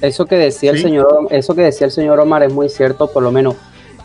[0.02, 3.22] Eso que decía el señor, eso que decía el señor Omar es muy cierto, por
[3.22, 3.56] lo menos.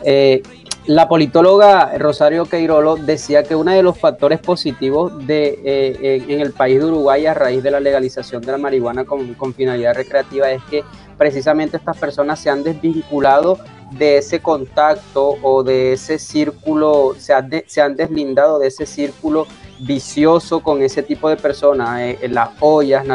[0.04, 0.41] Eh,
[0.88, 6.51] la politóloga Rosario Queirolo decía que uno de los factores positivos de, eh, en el
[6.51, 10.51] país de Uruguay a raíz de la legalización de la marihuana con, con finalidad recreativa
[10.51, 10.84] es que
[11.17, 13.58] precisamente estas personas se han desvinculado
[13.91, 19.48] de ese contacto o de ese círculo, se han, se han deslindado de ese círculo
[19.80, 23.06] vicioso con ese tipo de personas, eh, las ollas,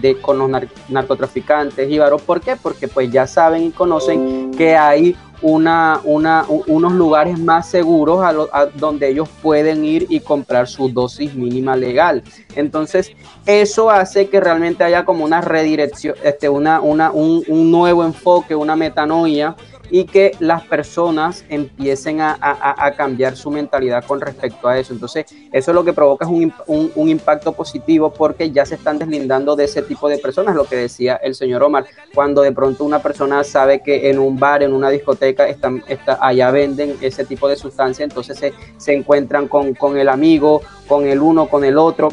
[0.00, 0.50] de, con los
[0.88, 2.56] narcotraficantes y ¿Por qué?
[2.56, 8.66] Porque pues ya saben y conocen que hay una, una, unos lugares más seguros a,
[8.66, 12.22] donde ellos pueden ir y comprar su dosis mínima legal.
[12.54, 13.12] Entonces,
[13.44, 18.54] eso hace que realmente haya como una redirección, este, una, una, un, un nuevo enfoque,
[18.54, 19.56] una metanoia
[19.92, 24.94] y que las personas empiecen a, cambiar su mentalidad con respecto a eso.
[24.94, 26.30] Entonces, eso es lo que provoca es
[26.66, 30.76] un, impacto positivo porque ya se están deslindando de ese tipo de personas, lo que
[30.76, 34.72] decía el señor Omar, cuando de pronto una persona sabe que en un bar, en
[34.72, 39.74] una discoteca, están, está, allá venden ese tipo de sustancia, entonces se, se encuentran con,
[39.74, 42.08] con el amigo, con el uno, con el otro,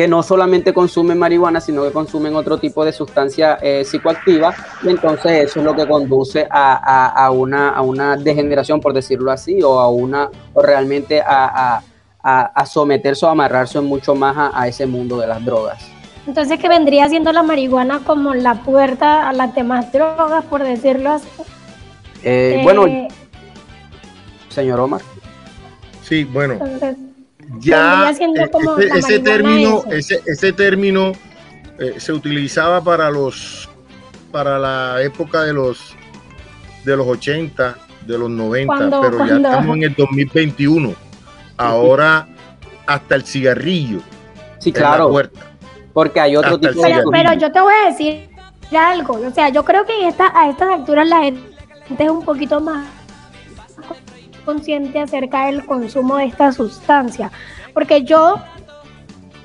[0.00, 4.88] que no solamente consumen marihuana, sino que consumen otro tipo de sustancia eh, psicoactiva, y
[4.88, 9.78] entonces eso es lo que conduce a, una, a una degeneración, por decirlo así, o
[9.78, 11.82] a una, o realmente a,
[12.64, 15.86] someterse o amarrarse mucho más a, ese mundo de las drogas.
[16.26, 21.10] Entonces, que vendría siendo la marihuana como la puerta a las demás drogas, por decirlo
[21.10, 21.28] así.
[22.24, 23.06] Eh, bueno, eh,
[24.48, 25.02] señor Omar.
[26.02, 26.58] Sí, bueno
[27.58, 31.12] ya eh, ese, término, ese, ese, término
[31.78, 33.68] eh, se utilizaba para los
[34.30, 35.96] para la época de los
[36.84, 40.94] de los 80, de los 90, pero ya estamos en el 2021.
[41.56, 42.26] Ahora
[42.86, 44.00] hasta el cigarrillo.
[44.58, 45.12] Sí, claro.
[45.92, 48.30] Porque hay otro tipo de pero, yo te voy a decir
[48.76, 52.60] algo, o sea, yo creo que esta, a estas alturas la gente es un poquito
[52.60, 52.86] más
[54.50, 57.30] consciente acerca del consumo de esta sustancia.
[57.72, 58.36] Porque yo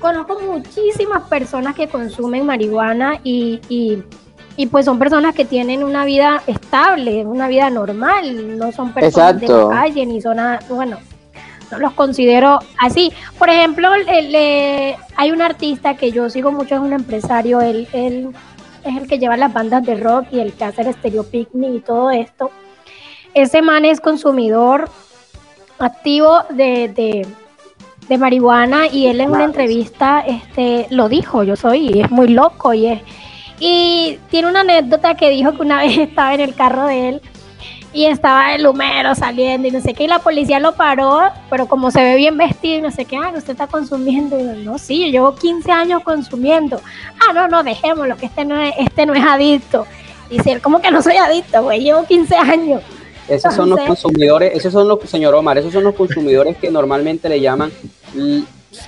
[0.00, 3.60] conozco muchísimas personas que consumen marihuana y,
[4.56, 9.40] y, pues son personas que tienen una vida estable, una vida normal, no son personas
[9.40, 10.98] de la calle ni son nada, bueno,
[11.70, 13.12] no los considero así.
[13.38, 13.88] Por ejemplo,
[15.16, 18.30] hay un artista que yo sigo mucho, es un empresario, él, él
[18.82, 21.74] es el que lleva las bandas de rock y el que hace el Stereo Picnic
[21.74, 22.50] y todo esto
[23.36, 24.88] ese man es consumidor
[25.78, 26.88] activo de,
[28.08, 32.28] de marihuana y él en una entrevista este, lo dijo, yo soy, y es muy
[32.28, 33.02] loco y es...
[33.58, 37.20] Y tiene una anécdota que dijo que una vez estaba en el carro de él
[37.92, 41.20] y estaba el humero saliendo y no sé qué, y la policía lo paró,
[41.50, 44.44] pero como se ve bien vestido y no sé qué, ah, usted está consumiendo, y
[44.44, 46.80] yo, no, sí, yo llevo 15 años consumiendo,
[47.20, 49.86] ah, no, no, dejémoslo, que este no es, este no es adicto,
[50.30, 51.80] dice él, ¿cómo que no soy adicto, güey?
[51.80, 52.82] Llevo 15 años.
[53.28, 57.28] Esos son los consumidores, esos son los, señor Omar, esos son los consumidores que normalmente
[57.28, 57.72] le llaman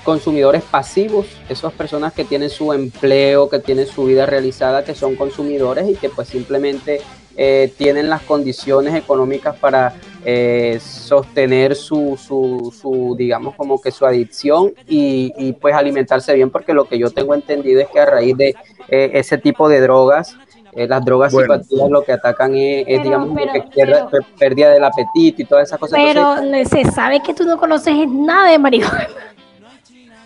[0.05, 5.16] consumidores pasivos, esas personas que tienen su empleo, que tienen su vida realizada, que son
[5.16, 7.01] consumidores y que pues simplemente
[7.37, 14.05] eh, tienen las condiciones económicas para eh, sostener su, su, su, digamos, como que su
[14.05, 18.07] adicción y, y, pues alimentarse bien, porque lo que yo tengo entendido es que a
[18.07, 18.57] raíz de
[18.88, 20.37] eh, ese tipo de drogas,
[20.74, 25.68] las drogas psicoactivas lo que atacan es, digamos, que pierda, pérdida del apetito y todas
[25.68, 25.98] esas cosas.
[25.98, 29.09] Pero se sabe que tú no conoces nada de marihuana.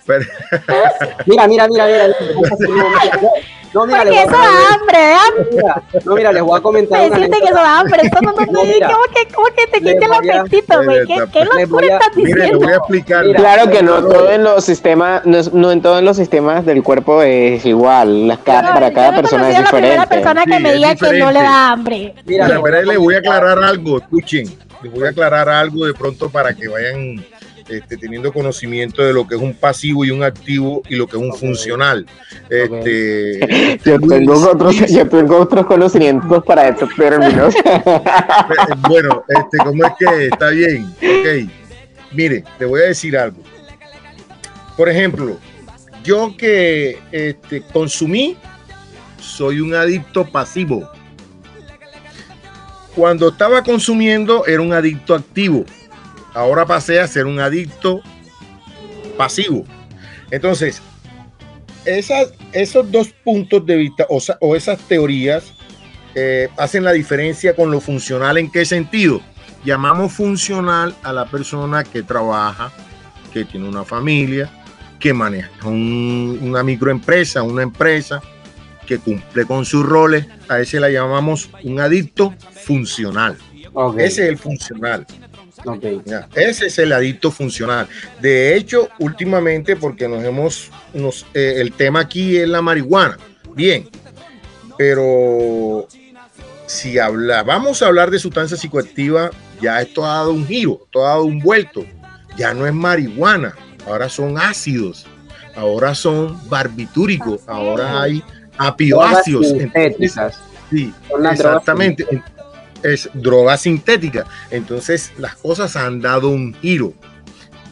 [1.27, 2.07] mira, mira, mira, mira.
[3.75, 5.83] No, mira, Porque eso da hambre, ¿verdad?
[6.05, 7.11] no, mira, les voy a comentar.
[7.11, 8.03] Me que eso da hambre.
[8.03, 11.07] Eso no, no, ¿Cómo, que, ¿Cómo que te quite el apetito, güey?
[11.07, 12.45] ¿Qué, qué locura estás diciendo?
[12.45, 13.25] Mire, voy a explicar.
[13.35, 17.23] claro que no todo en los sistemas, no, no, en todos los sistemas del cuerpo
[17.23, 18.29] es igual.
[18.29, 19.97] Las, para cada persona es diferente.
[19.97, 22.15] La persona que me diga que no le da hambre.
[22.27, 23.99] Mira, mira, le voy a aclarar algo.
[23.99, 27.25] Escuchen, les voy a aclarar algo de pronto para que vayan
[27.73, 31.17] este, teniendo conocimiento de lo que es un pasivo y un activo y lo que
[31.17, 32.07] es un funcional.
[32.51, 37.55] Este, yo, tengo otros, yo tengo otros conocimientos para estos términos.
[38.89, 40.85] bueno, este, ¿cómo es que está bien?
[40.97, 41.51] Ok,
[42.13, 43.43] mire, te voy a decir algo.
[44.77, 45.39] Por ejemplo,
[46.05, 48.37] yo que este, consumí,
[49.19, 50.91] soy un adicto pasivo.
[52.95, 55.65] Cuando estaba consumiendo, era un adicto activo
[56.35, 58.01] ahora pasé a ser un adicto
[59.17, 59.65] pasivo.
[60.31, 60.81] Entonces,
[61.85, 65.53] esas, esos dos puntos de vista o, esas teorías
[66.15, 68.39] eh, hacen la diferencia con lo funcional.
[68.39, 69.21] ¿En qué sentido?
[69.65, 72.73] Llamamos funcional a la persona que trabaja,
[73.33, 74.51] que tiene una familia,
[74.99, 78.23] que maneja una microempresa, una empresa,
[78.87, 80.27] que cumple con sus roles.
[80.49, 83.37] A ese la llamamos un adicto funcional.
[83.99, 85.07] Ese es el funcional.
[86.35, 87.89] Ese es el adicto funcional.
[88.21, 93.19] De hecho, últimamente, porque nos hemos, nos, eh, el tema aquí es la marihuana.
[93.55, 93.89] Bien,
[94.79, 95.87] pero
[96.67, 101.05] si habla, vamos a hablar de sustancias psicoactivas, ya esto ha dado un giro, esto
[101.05, 101.85] ha dado un vuelto.
[102.37, 103.55] Ya no es marihuana,
[103.87, 105.07] ahora son ácidos,
[105.55, 108.25] ahora son barbitúricos, ahora hay
[108.57, 109.49] apioáceos.
[110.71, 110.93] sí,
[111.31, 112.07] exactamente
[112.83, 114.27] es droga sintética.
[114.51, 116.93] Entonces las cosas han dado un giro.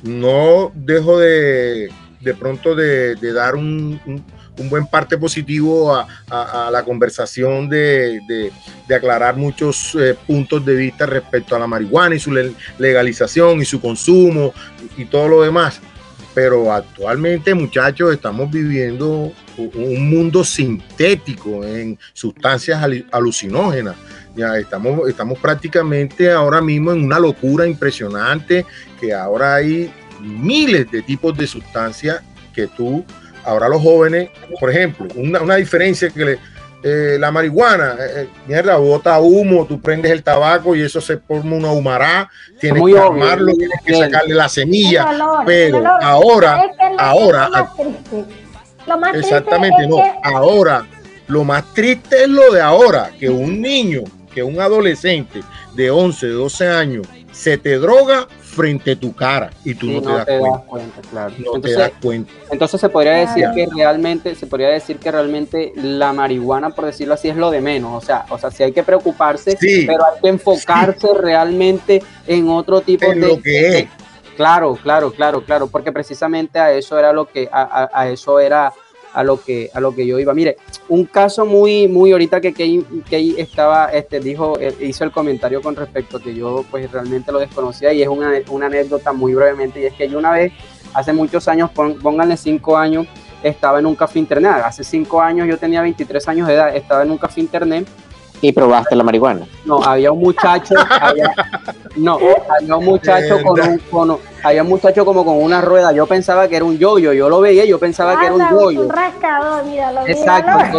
[0.03, 4.25] No dejo de, de pronto de, dar un, un,
[4.68, 8.20] buen parte positivo a, la conversación de,
[8.87, 12.31] de aclarar muchos eh, puntos de vista respecto a la marihuana y su
[12.79, 14.53] legalización y su consumo
[14.96, 15.81] y todo lo demás.
[16.35, 23.96] Pero actualmente, muchachos, estamos viviendo un mundo sintético en sustancias alucinógenas.
[24.37, 28.64] Ya estamos, estamos prácticamente ahora mismo en una locura impresionante
[29.01, 32.23] que ahora hay miles de tipos de sustancias
[32.55, 33.05] que tú,
[33.44, 36.38] ahora los jóvenes, por ejemplo, una, una diferencia que le,
[36.83, 41.18] eh, la marihuana, eh, eh, mierda, bota humo, tú prendes el tabaco y eso se
[41.18, 45.07] forma una humará, tienes que armarlo, tienes que sacarle la semilla,
[45.44, 46.62] pero ahora,
[46.99, 47.51] ahora,
[49.14, 50.87] exactamente, no, ahora,
[51.29, 55.40] lo más triste es lo de ahora, que un niño que un adolescente
[55.75, 60.10] de 11, 12 años se te droga frente a tu cara y tú no, te,
[60.10, 61.00] das, cuenta.
[61.10, 61.35] claro.
[61.37, 61.92] entonces,
[62.50, 67.14] Entonces se podría decir que realmente, se podría decir que realmente la marihuana, por decirlo
[67.14, 68.02] así, es lo de menos.
[68.02, 72.81] O sea, o sea, sí hay que preocuparse, pero hay que enfocarse realmente en otro
[72.81, 73.17] tipo de.
[73.17, 73.88] Lo que es.
[74.37, 78.73] Claro, claro, claro, claro, porque precisamente a eso era lo que, a eso era
[79.13, 80.35] a lo que, a lo que yo iba.
[80.35, 80.56] Mire,
[80.88, 85.77] un caso muy, muy ahorita que Key, estaba, este, dijo, eh, hizo el comentario con
[85.77, 89.81] respecto a que yo pues realmente lo desconocía y es una, una anécdota muy brevemente
[89.81, 90.52] y es que yo una vez,
[90.94, 93.06] hace muchos años, pónganle cinco años,
[93.42, 94.63] estaba en un café internet.
[94.65, 97.87] Hace cinco años yo tenía 23 años de edad, estaba en un café internet
[98.42, 99.46] ¿Y probaste la marihuana?
[99.64, 100.74] No, había un muchacho,
[101.96, 102.18] no,
[102.58, 105.92] había un muchacho con un, con, había un muchacho como con una rueda.
[105.92, 108.80] Yo pensaba que era un yoyo, yo lo veía, yo pensaba que era un yoyo.
[108.82, 110.78] Un rascador, míralo, Exacto.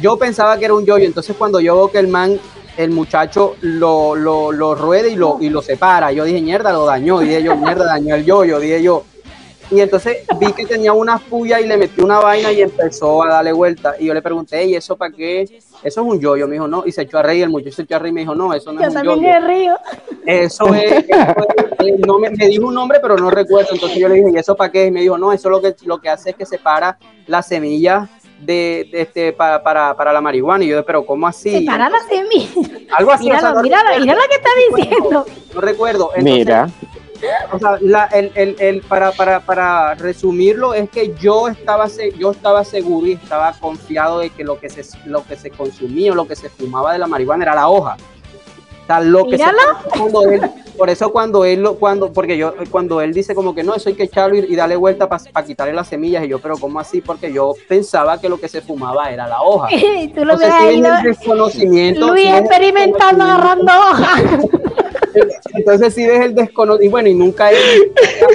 [0.00, 1.04] yo pensaba que era un yoyo.
[1.04, 2.38] Entonces cuando yo veo que el man,
[2.76, 6.86] el muchacho lo, lo, lo rueda y lo, y lo separa, yo dije, mierda, lo
[6.86, 7.18] dañó.
[7.18, 8.60] Dije yo, mierda, dañó el yoyo.
[8.60, 9.02] Dije yo,
[9.74, 13.28] Y entonces vi que tenía unas pullas y le metí una vaina y empezó a
[13.28, 13.94] darle vuelta.
[13.98, 15.42] Y yo le pregunté, ¿y eso para qué?
[15.42, 16.46] Eso es un yoyo.
[16.46, 16.84] Me dijo, no.
[16.86, 17.42] Y se echó a reír.
[17.42, 19.02] El muchacho se echó a reír y me dijo, no, eso no Yo es un
[19.02, 19.40] también yoyo.
[19.40, 19.74] me río.
[20.24, 21.08] Eso es, eso
[21.80, 23.70] es- no me, me dijo un nombre, pero no recuerdo.
[23.72, 24.86] Entonces yo le dije, ¿y eso para qué?
[24.86, 26.96] Y me dijo, no, eso lo que, lo que hace es que separa
[27.26, 28.08] las semillas
[28.40, 30.64] de, de este, para, para, para la marihuana.
[30.64, 31.50] Y yo, pero ¿cómo así?
[31.50, 32.78] Separa la semilla.
[32.96, 33.30] Algo así.
[33.30, 35.26] o sea, no que está diciendo.
[35.54, 36.10] No recuerdo.
[36.14, 36.68] Entonces, Mira,
[37.52, 42.12] o sea, la- el, el- el- para, para, para resumirlo, es que yo estaba, se-
[42.18, 46.12] yo estaba seguro y estaba confiado de que lo que, se, lo que se consumía
[46.12, 47.96] o lo que se fumaba de la marihuana era la hoja.
[48.82, 49.58] O sea, lo que se- Míralo.
[49.96, 53.62] cuando él- por eso cuando él lo, cuando, porque yo, cuando él dice como que
[53.62, 56.40] no, eso hay que echarlo y, y darle vuelta para quitarle las semillas, y yo,
[56.40, 57.00] pero ¿cómo así?
[57.00, 59.68] Porque yo pensaba que lo que se fumaba era la hoja.
[59.72, 60.94] Y tú lo Entonces, si ido.
[60.96, 62.08] el desconocimiento.
[62.08, 64.22] Luis si ves el experimentando agarrando hojas.
[65.54, 67.56] Entonces, si ves el desconocimiento, y bueno, y nunca he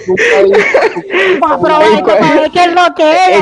[0.08, 3.40] nunca he- Para probar esto, para ver qué es lo que es.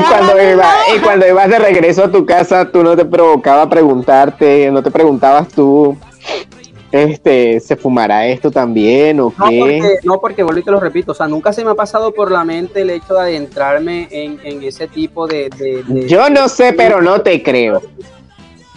[0.96, 4.82] y cuando, y ibas de regreso a tu casa, tú no te provocaba preguntarte, no
[4.82, 5.96] te preguntabas tú,
[6.90, 9.58] este, ¿se fumará esto también o No qué?
[9.60, 12.12] porque, no, porque vuelvo y te lo repito, o sea, nunca se me ha pasado
[12.14, 16.30] por la mente el hecho de adentrarme en, en ese tipo de, de- de- Yo
[16.30, 17.82] no sé, pero no te creo.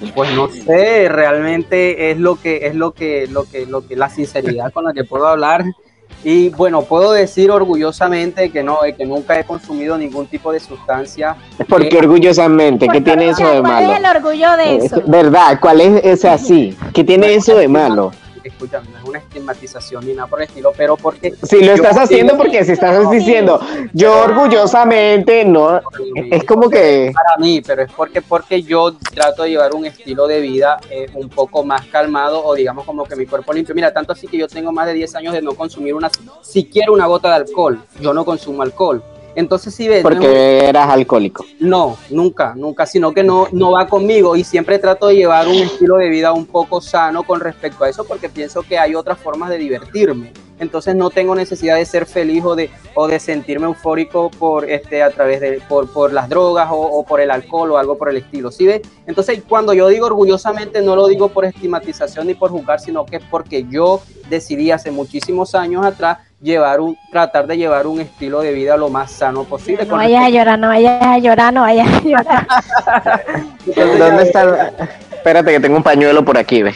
[0.16, 4.10] pues no sé, realmente es lo que, es lo que, lo que, lo que, la
[4.10, 5.64] sinceridad con la que puedo hablar.
[6.24, 10.60] Y bueno, puedo decir orgullosamente que no, eh, que nunca he consumido ningún tipo de
[10.60, 11.36] sustancia.
[11.68, 13.96] Porque orgullosamente, ¿qué tiene eso de ¿Cuál es malo?
[13.96, 15.02] el orgullo de Eh, eso?
[15.08, 15.58] ¿Verdad?
[15.60, 16.78] ¿Cuál es ese así?
[16.94, 18.12] ¿Qué tiene eso de malo?
[18.44, 21.98] Escúchame, no es una estigmatización ni nada por el estilo, pero porque Si lo estás
[21.98, 23.60] haciendo digo- porque si estás diciendo
[23.94, 25.82] yo orgullosamente, no,
[26.32, 30.28] es como que para mí, pero es porque porque yo trato de llevar un estilo
[30.28, 33.76] de vida eh, un poco más calmado o digamos como que mi cuerpo limpio.
[33.76, 36.10] Mira, tanto así que yo tengo más de 10 años de no consumir una
[36.42, 37.82] siquiera una gota de alcohol.
[38.00, 39.04] Yo no consumo alcohol.
[39.36, 41.46] Entonces si ves, no porque eras alcohólico.
[41.60, 45.56] no, nunca, nunca, sino que no, no va conmigo y siempre trato de llevar un
[45.56, 49.18] estilo de vida un poco sano con respecto a eso porque pienso que hay otras
[49.20, 50.34] formas de divertirme.
[50.62, 55.02] Entonces no tengo necesidad de ser feliz o de, o de sentirme eufórico por este
[55.02, 58.10] a través de por, por las drogas o, o por el alcohol o algo por
[58.10, 58.52] el estilo.
[58.52, 58.84] ¿Sí ve?
[59.08, 63.16] Entonces cuando yo digo orgullosamente no lo digo por estigmatización ni por juzgar, sino que
[63.18, 68.42] es porque yo decidí hace muchísimos años atrás llevar un tratar de llevar un estilo
[68.42, 69.84] de vida lo más sano posible.
[69.84, 72.48] No con vayas a llorar, no vayas a llorar, no vayas a llorar.
[73.98, 74.72] ¿Dónde está?
[75.22, 76.74] Espérate que tengo un pañuelo por aquí, ve.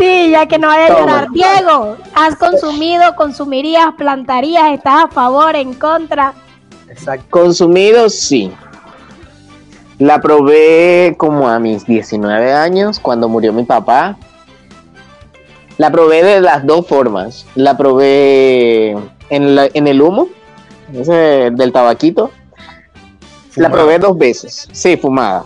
[0.00, 1.28] Sí, ya que no vayas a llorar.
[1.30, 6.34] Diego, ¿has consumido, consumirías, plantarías, estás a favor, en contra?
[6.88, 7.24] Exacto.
[7.30, 8.52] Consumido, sí.
[10.00, 14.16] La probé como a mis 19 años, cuando murió mi papá.
[15.78, 17.46] La probé de las dos formas.
[17.54, 18.96] La probé
[19.30, 20.26] en, la- en el humo,
[20.92, 22.32] ese del tabaquito.
[23.54, 25.44] La probé dos veces, sí, fumada.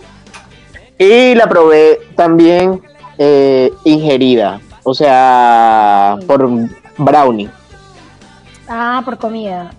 [0.99, 2.81] Y la probé también
[3.17, 6.47] eh, ingerida, o sea, por
[6.97, 7.49] brownie.
[8.67, 9.71] Ah, por comida.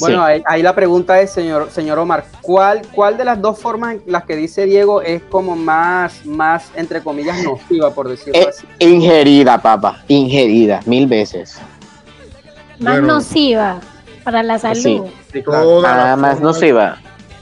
[0.00, 0.32] Bueno, Sí.
[0.32, 4.02] ahí, ahí la pregunta es, señor, señor Omar, ¿cuál, ¿cuál de las dos formas en
[4.06, 8.66] las que dice Diego es como más, más entre comillas, nociva, por decirlo Eh, así?
[8.78, 11.58] ingerida, papá, ingerida, mil veces.
[12.78, 13.14] Más Bueno.
[13.14, 13.80] nociva
[14.24, 14.80] para la salud.
[14.80, 15.02] Sí.
[15.32, 15.64] Sí, claro.
[15.64, 16.96] Todas Nada las más formas- nociva.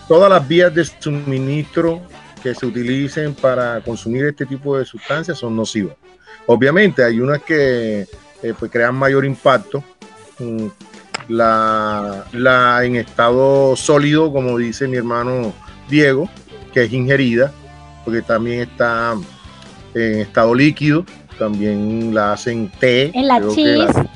[0.08, 2.00] todas las vías de suministro
[2.42, 5.94] que se utilicen para consumir este tipo de sustancias son nocivas.
[6.46, 8.06] Obviamente hay unas que
[8.42, 9.82] eh, pues crean mayor impacto.
[10.38, 10.66] Mm,
[11.28, 15.52] La, la en estado sólido, como dice mi hermano
[15.88, 16.28] Diego,
[16.72, 17.52] que es ingerida,
[18.04, 19.14] porque también está
[19.94, 21.04] en estado líquido,
[21.38, 23.10] también la hacen té.
[23.12, 23.80] Que la hachís.
[23.80, 24.08] hacen-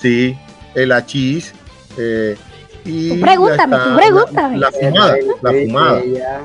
[0.00, 0.36] Sí,
[0.74, 1.52] el hachís.
[1.98, 2.36] eh,
[2.84, 4.58] y Tú pregúntame, tú pregúntame.
[4.58, 6.02] La, la fumada, la fumada.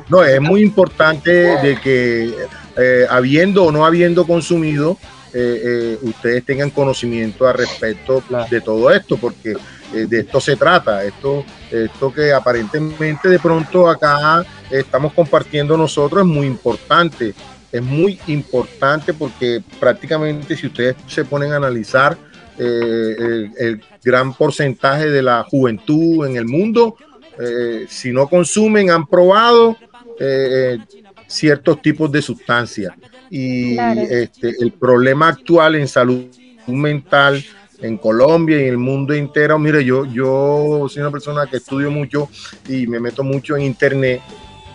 [0.09, 2.33] No, es muy importante de que
[2.77, 4.97] eh, habiendo o no habiendo consumido,
[5.35, 9.57] eh, eh, ustedes tengan conocimiento al respecto de todo esto, porque
[9.91, 16.21] eh, de esto se trata, esto, esto que aparentemente de pronto acá estamos compartiendo nosotros
[16.21, 17.33] es muy importante,
[17.71, 22.15] es muy importante porque prácticamente si ustedes se ponen a analizar
[22.57, 26.97] eh, el, el gran porcentaje de la juventud en el mundo,
[27.39, 29.75] eh, si no consumen, han probado
[30.19, 30.77] eh,
[31.27, 32.93] ciertos tipos de sustancias.
[33.29, 34.01] Y Claro.
[34.01, 36.25] este, el problema actual en salud
[36.67, 37.43] mental
[37.81, 41.91] en Colombia y en el mundo entero, mire, yo, yo soy una persona que estudio
[41.91, 42.29] mucho
[42.69, 44.21] y me meto mucho en internet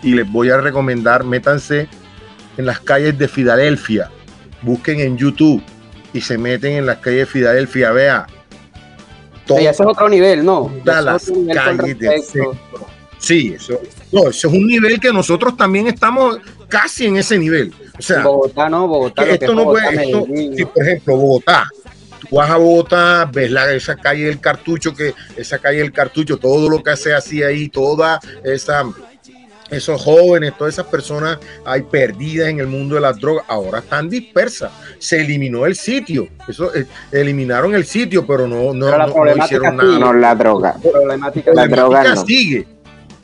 [0.03, 1.87] y les voy a recomendar, métanse
[2.57, 4.11] en las calles de Filadelfia,
[4.61, 5.63] busquen en YouTube
[6.13, 8.27] y se meten en las calles de Filadelfia, vea,
[9.57, 10.71] eso es otro nivel, ¿no?
[10.83, 12.21] las calles del
[13.17, 13.81] Sí, eso,
[14.13, 16.39] no, eso es un nivel que nosotros también estamos
[16.69, 17.73] casi en ese nivel.
[17.97, 19.25] O sea, Bogotá, no, Bogotá.
[19.25, 21.69] esto no puede, esto, si, por ejemplo, Bogotá,
[22.21, 26.37] tú vas a Bogotá, ves la, esa calle del cartucho, que esa calle del cartucho,
[26.37, 28.85] todo lo que se hacía ahí, toda esa
[29.71, 34.09] esos jóvenes, todas esas personas hay perdidas en el mundo de las drogas, ahora están
[34.09, 34.71] dispersas.
[34.97, 39.99] Se eliminó el sitio, eso eh, eliminaron el sitio, pero no, no, no, hicieron nada.
[39.99, 40.75] No, la droga.
[41.53, 42.67] La droga sigue.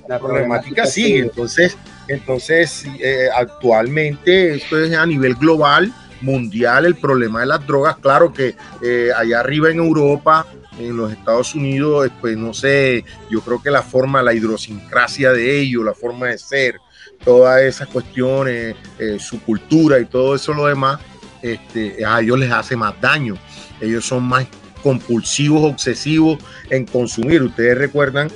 [0.07, 1.19] La problemática sigue.
[1.19, 1.77] Entonces,
[2.07, 5.91] entonces eh, actualmente esto es a nivel global,
[6.21, 7.97] mundial, el problema de las drogas.
[7.97, 10.45] Claro que eh, allá arriba en Europa
[10.79, 15.59] en los Estados Unidos, pues no sé, yo creo que la forma, la idiosincrasia de
[15.59, 16.79] ellos, la forma de ser,
[17.23, 20.99] todas esas cuestiones, eh, su cultura y todo eso lo demás,
[21.41, 23.37] este, a ellos les hace más daño.
[23.79, 24.47] Ellos son más
[24.81, 27.41] compulsivos, obsesivos en consumir.
[27.43, 28.29] Ustedes recuerdan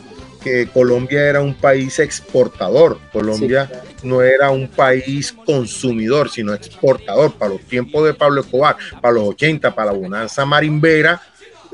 [0.43, 2.99] que Colombia era un país exportador.
[3.11, 3.69] Colombia
[4.03, 7.33] no era un país consumidor, sino exportador.
[7.33, 11.21] Para los tiempos de Pablo Escobar, para los 80, para la bonanza marimbera,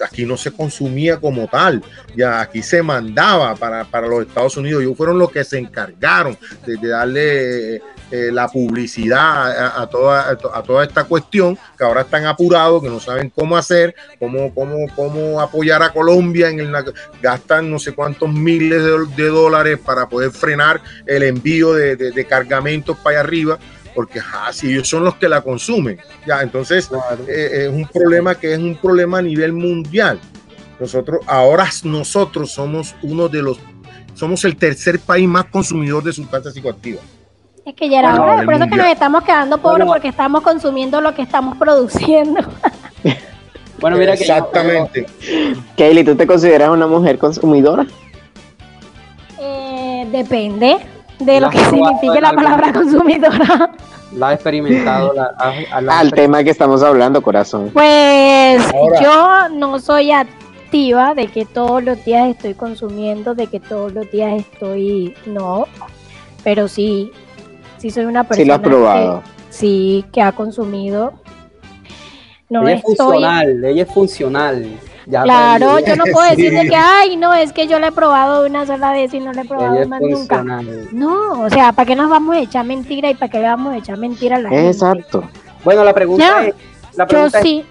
[0.03, 1.83] aquí no se consumía como tal,
[2.15, 4.81] ya aquí se mandaba para, los Estados Unidos.
[4.81, 7.81] Ellos fueron los que se encargaron de, darle eh,
[8.31, 13.29] la publicidad a, toda, a toda esta cuestión, que ahora están apurados, que no saben
[13.29, 16.73] cómo hacer, cómo, cómo, cómo apoyar a Colombia, en el,
[17.21, 18.83] gastan no sé cuántos miles
[19.15, 23.59] de, dólares para poder frenar el envío de, de cargamentos para allá arriba
[23.95, 24.19] porque
[24.51, 26.89] si ellos son los que la consumen, ya, entonces
[27.27, 30.19] eh, es un problema que es un problema a nivel mundial.
[30.79, 33.57] Nosotros, ahora nosotros somos uno de los,
[34.13, 37.01] somos el tercer país más consumidor de sustancias psicoactivas.
[37.65, 41.01] Es que ya era hora, por eso que nos estamos quedando pobres, porque estamos consumiendo
[41.01, 42.41] lo que estamos produciendo.
[43.79, 45.07] bueno, mira Exactamente.
[45.75, 47.87] Que, ¿tú te consideras una mujer consumidora?
[49.39, 53.71] Eh, depende de lo que signifique la, palabra consumidora.
[54.15, 55.13] La ha experimentado
[55.71, 57.69] al tema que estamos hablando, corazón.
[57.73, 58.63] Pues
[59.01, 64.09] yo no soy activa de que todos los días estoy consumiendo, de que todos los
[64.11, 65.65] días estoy, no,
[66.45, 67.11] pero sí,
[67.77, 68.43] sí soy una persona.
[68.43, 69.21] Sí lo ha probado.
[69.21, 71.13] Que, sí, que ha consumido.
[72.47, 74.79] No ella es funcional, ella es funcional
[75.09, 78.65] claro, yo no puedo decir que, ay, no, es que yo le he probado una
[78.65, 80.43] sola vez y no le he probado más nunca.
[80.91, 83.73] No, o sea, ¿para qué nos vamos a echar mentira y para qué le vamos
[83.73, 84.67] a echar mentira a la gente?
[84.69, 85.23] Exacto.
[85.63, 86.55] Bueno, la pregunta es,
[86.95, 87.65] la pregunta sí.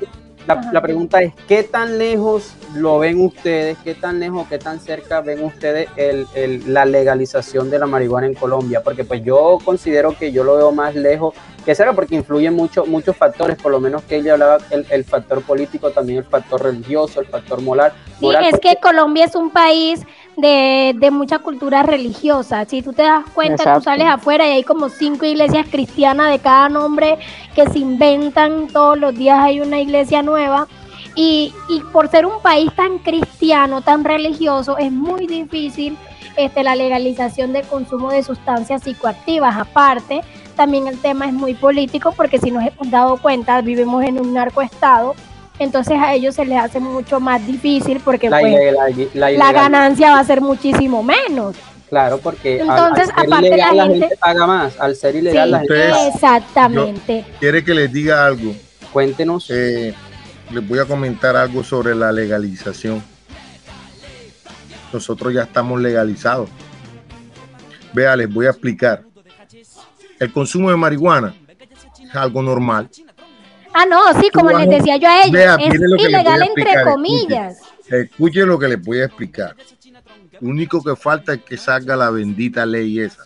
[0.46, 3.78] La, pregunta es, ¿qué tan lejos lo ven ustedes?
[3.82, 6.26] ¿Qué tan lejos, qué tan cerca ven ustedes el,
[6.72, 8.82] la legalización de la marihuana en Colombia?
[8.82, 11.34] Porque pues yo considero que yo lo veo más lejos
[11.64, 15.04] que cerca porque influyen mucho, muchos factores, por lo menos que ella hablaba, el, el
[15.04, 17.94] factor político, también el factor religioso, el factor moral.
[18.20, 20.02] Sí, es que Colombia es un país
[20.36, 22.64] de, de, mucha cultura religiosa.
[22.64, 26.38] Si tú te das cuenta, tú sales afuera y hay como cinco iglesias cristianas de
[26.38, 27.18] cada nombre
[27.54, 30.66] que se inventan, todos los días hay una iglesia nueva.
[31.16, 35.96] Y, y por ser un país tan cristiano, tan religioso, es muy difícil
[36.36, 39.56] este, la legalización del consumo de sustancias psicoactivas.
[39.56, 40.22] Aparte,
[40.56, 44.34] también el tema es muy político porque si nos hemos dado cuenta, vivimos en un
[44.34, 45.14] narcoestado
[45.58, 50.18] entonces a ellos se les hace mucho más difícil porque la, pues, la, ganancia va
[50.18, 51.56] a ser muchísimo menos.
[51.88, 54.16] Claro, porque entonces aparte la, gente...
[54.18, 57.24] paga más, al ser ilegal la gente Exactamente.
[57.38, 58.52] ¿Quiere que les diga algo?
[58.92, 59.48] Cuéntenos.
[59.50, 59.94] Eh,
[60.50, 63.02] les voy a comentar algo sobre la legalización.
[64.92, 66.48] Nosotros ya estamos legalizados.
[67.92, 69.02] Vea, les voy a explicar.
[70.18, 71.34] El consumo de marihuana
[72.02, 72.88] es algo normal
[73.74, 77.58] Ah, no, sí, como les decía yo a ellos, es ilegal entre comillas.
[77.90, 79.56] Escuchen, lo que les voy a explicar.
[80.40, 83.22] Lo único que falta es que salga la bendita ley esa.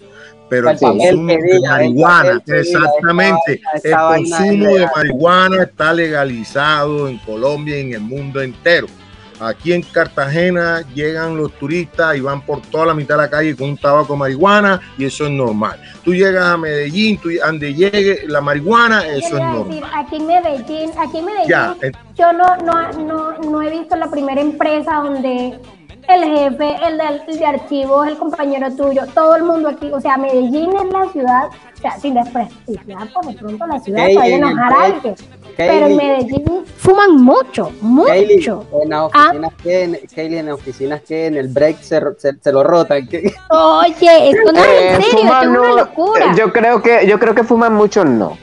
[0.48, 7.80] Pero el, consumo de marihuana, exactamente, el consumo de marihuana está legalizado en Colombia y
[7.82, 8.86] en el mundo entero.
[9.40, 13.56] Aquí en Cartagena llegan los turistas y van por toda la mitad de la calle
[13.56, 15.80] con un tabaco de marihuana y eso es normal.
[16.04, 19.82] Tú llegas a Medellín, tú, donde llegue la marihuana, eso es normal.
[19.94, 24.40] aquí en Medellín, aquí en Medellín, yo no, no, no, no he visto la primera
[24.40, 25.58] empresa donde
[26.08, 29.90] el jefe, el de, archivos, el compañero tuyo, todo el mundo aquí.
[29.92, 34.06] O sea, Medellín es la ciudad, o sea, sin desprestigiar por de pronto la ciudad,
[34.14, 35.14] para enojar a alguien.
[35.58, 38.64] Pero en Medellín fuman mucho, mucho.
[38.80, 39.32] en las ah.
[39.32, 39.98] oficinas que, en,
[40.32, 43.08] en las oficinas que en el break se, se, lo rotan.
[43.50, 46.34] Oye, esto no es en eh, serio, es una locura.
[46.36, 48.38] Yo creo que, yo creo que fuman mucho, no.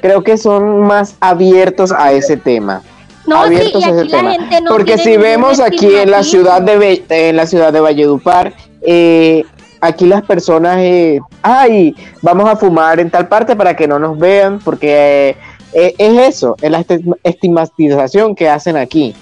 [0.00, 2.82] Creo que son más abiertos a ese tema
[3.30, 4.34] abiertos a ese tema.
[4.68, 8.52] Porque si vemos aquí en la ciudad de en la ciudad de Valledupar,
[8.82, 9.44] eh,
[9.80, 14.18] aquí las personas, eh, ay, vamos a fumar en tal parte para que no nos
[14.18, 15.36] vean, porque
[15.72, 16.84] eh, es eso, es la
[17.22, 19.14] estigmatización que hacen aquí.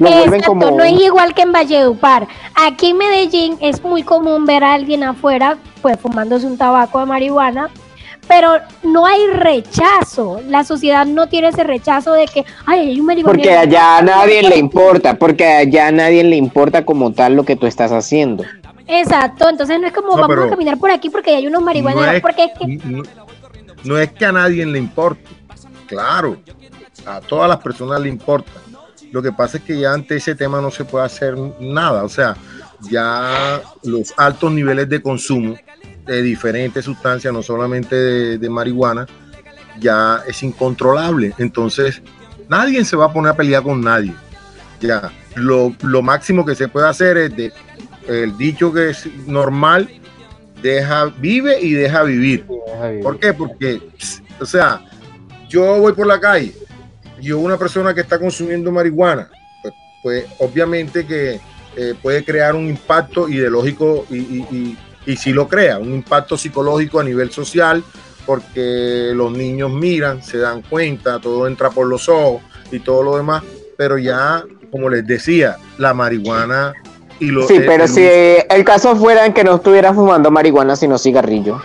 [0.00, 2.26] Exacto, no es igual que en Valledupar.
[2.54, 7.06] Aquí en Medellín es muy común ver a alguien afuera, pues fumándose un tabaco de
[7.06, 7.70] marihuana,
[8.26, 10.40] pero no hay rechazo.
[10.48, 13.36] La sociedad no tiene ese rechazo de que, ay, hay un marihuana.
[13.36, 17.44] Porque allá a nadie le importa, porque allá a nadie le importa como tal lo
[17.44, 18.44] que tú estás haciendo.
[18.86, 22.20] Exacto, entonces no es como vamos a caminar por aquí porque hay unos marihuanos, no
[22.20, 23.02] porque es que...
[23.84, 25.24] no es que a nadie le importe,
[25.94, 26.40] claro,
[27.06, 28.50] a todas las personas le importa
[29.14, 32.02] lo que pasa es que ya ante ese tema no se puede hacer nada.
[32.02, 32.36] O sea,
[32.90, 35.54] ya los altos niveles de consumo
[36.04, 39.06] de diferentes sustancias, no solamente de, marihuana,
[39.78, 41.32] ya es incontrolable.
[41.38, 42.02] Entonces,
[42.48, 44.12] nadie se va a poner a pelear con nadie.
[44.80, 45.72] Ya, lo,
[46.02, 47.52] máximo que se puede hacer es de,
[48.08, 49.88] el dicho que es normal,
[50.60, 52.46] deja, vive y deja vivir.
[53.00, 53.32] ¿Por qué?
[53.32, 53.80] Porque,
[54.40, 54.84] o sea,
[55.54, 56.52] yo voy por la calle
[57.20, 59.30] y una persona que está consumiendo marihuana,
[59.62, 61.40] pues, pues obviamente que
[61.76, 64.76] eh, puede crear un impacto ideológico y, y,
[65.06, 67.84] y, sí lo crea, un impacto psicológico a nivel social,
[68.26, 72.42] porque los niños miran, se dan cuenta, todo entra por los ojos
[72.72, 73.44] y todo lo demás,
[73.76, 74.42] pero ya,
[74.72, 76.72] como les decía, la marihuana
[77.20, 77.46] y los...
[77.46, 81.60] Sí, pero si el caso fuera en que no estuviera fumando marihuana, sino cigarrillo,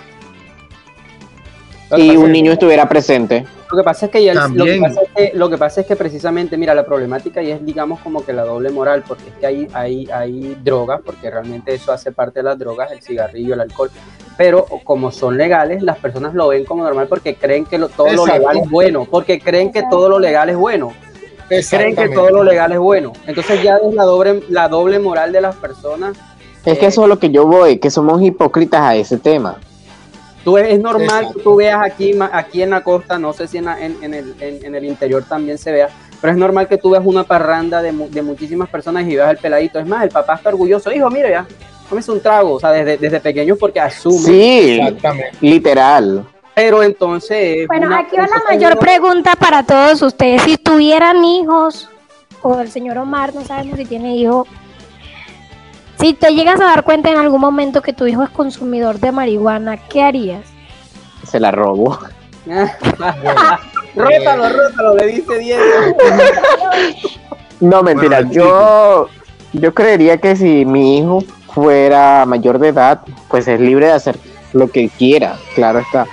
[1.97, 3.45] y un niño estuviera presente.
[3.71, 5.95] Lo que pasa es que, lo, que pasa es que lo que pasa es que
[5.95, 9.45] precisamente, mira, la problemática y es, digamos, como que la doble moral, porque es que
[9.45, 13.61] hay, hay, hay drogas, porque realmente eso hace parte de las drogas, el cigarrillo, el
[13.61, 13.91] alcohol,
[14.37, 18.25] pero como son legales, las personas lo ven como normal porque creen que todo lo
[18.25, 20.93] legal es bueno, porque creen que todo lo legal es bueno.
[21.47, 23.11] Creen que todo lo legal es bueno.
[23.25, 26.15] Entonces ya es la doble, la doble moral de las personas.
[26.63, 29.57] Es que eso es lo que yo voy, que somos hipócritas a ese tema.
[30.43, 33.67] Tú es normal que tú veas aquí, aquí en la costa, no sé si en,
[33.67, 35.89] en, el, en, el, interior también se vea,
[36.21, 39.37] pero es normal que tú veas una parranda de, de, muchísimas personas y veas el
[39.37, 39.79] peladito.
[39.79, 40.91] Es más, el papá está orgulloso.
[40.91, 41.45] Hijo, mire ya,
[41.89, 44.19] comes un trago, o sea, desde, desde pequeño porque asume.
[44.19, 44.79] Sí,
[45.41, 46.25] literal.
[46.53, 47.67] Pero entonces...
[47.67, 50.41] Bueno, aquí va la mayor pregunta para todos ustedes.
[50.41, 51.89] Si tuvieran hijos,
[52.41, 54.47] o el señor Omar, no sabemos si tiene hijos,
[55.99, 59.11] si te llegas a dar cuenta en algún momento que tu hijo es consumidor de
[59.11, 60.45] marihuana, ¿qué harías?
[61.27, 61.99] Se la robo.
[63.95, 65.63] rótalo, rótalo, le dice Diego.
[67.59, 69.09] no, mentira, yo,
[69.53, 71.23] yo creería que si mi hijo
[71.53, 74.17] fuera mayor de edad, pues es libre de hacer
[74.53, 76.07] lo que quiera, claro está.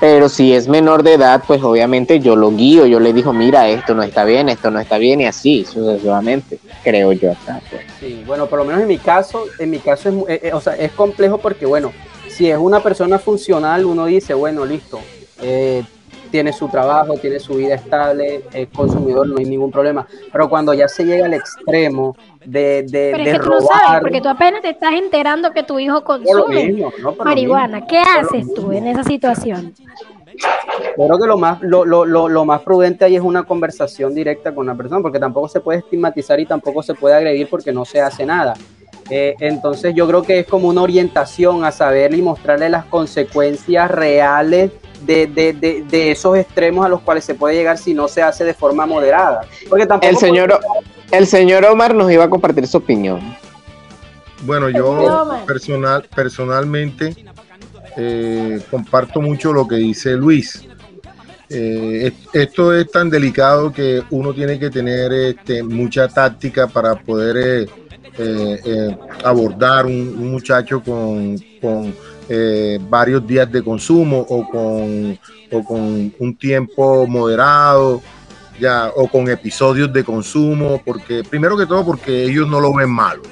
[0.00, 3.68] Pero si es menor de edad, pues obviamente yo lo guío, yo le digo, mira,
[3.68, 7.34] esto no está bien, esto no está bien, y así sucesivamente, creo yo.
[7.68, 7.82] Pues.
[8.00, 10.60] Sí, bueno, por lo menos en mi caso, en mi caso es, eh, eh, o
[10.60, 11.92] sea, es complejo porque, bueno,
[12.28, 15.00] si es una persona funcional, uno dice, bueno, listo,
[15.42, 15.84] eh,
[16.30, 20.06] tiene su trabajo, tiene su vida estable, es consumidor, no hay ningún problema.
[20.32, 24.00] Pero cuando ya se llega al extremo de, de, Pero es que tú no sabes,
[24.00, 26.84] porque tú apenas te estás enterando que tu hijo consume
[27.24, 27.86] marihuana.
[27.86, 29.74] ¿Qué haces tú en esa situación?
[30.96, 34.66] Creo que lo más, lo, lo, lo, más prudente ahí es una conversación directa con
[34.66, 38.00] la persona, porque tampoco se puede estigmatizar y tampoco se puede agredir porque no se
[38.00, 38.54] hace nada.
[39.10, 43.90] Eh, entonces yo creo que es como una orientación a saber y mostrarle las consecuencias
[43.90, 44.70] reales
[45.02, 48.22] de, de, de, de, esos extremos a los cuales se puede llegar si no se
[48.22, 49.42] hace de forma moderada.
[49.68, 50.60] Porque tampoco el señor,
[51.10, 53.36] el señor Omar nos iba a compartir su opinión.
[54.42, 57.14] Bueno, yo personal, personalmente
[57.96, 60.66] eh, comparto mucho lo que dice Luis.
[61.48, 67.68] Eh, esto es tan delicado que uno tiene que tener este, mucha táctica para poder
[68.18, 71.94] eh, abordar un, un, muchacho con, con
[72.88, 75.18] varios días de consumo o con,
[75.50, 78.00] o con un tiempo moderado
[78.60, 82.90] ya, o con episodios de consumo, porque primero que todo porque ellos no lo ven
[82.90, 83.22] malo.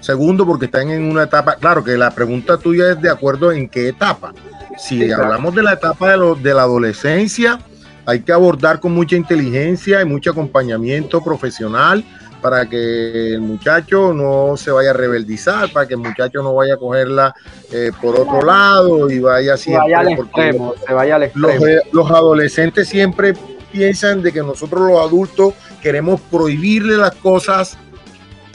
[0.00, 3.68] Segundo, porque están en una etapa, claro que la pregunta tuya es de acuerdo en
[3.68, 4.32] qué etapa.
[4.78, 7.58] Si hablamos de la etapa de, de la adolescencia,
[8.04, 12.04] hay que abordar con mucha inteligencia y mucho acompañamiento profesional
[12.46, 16.74] para que el muchacho no se vaya a rebeldizar, para que el muchacho no vaya
[16.74, 17.34] a cogerla
[17.72, 19.92] eh, por otro lado y vaya siempre.
[19.92, 21.48] Vaya al extremo, se vaya al extremo.
[21.48, 23.34] Los, eh, los, adolescentes siempre
[23.72, 27.76] piensan de que nosotros los adultos queremos prohibirle las cosas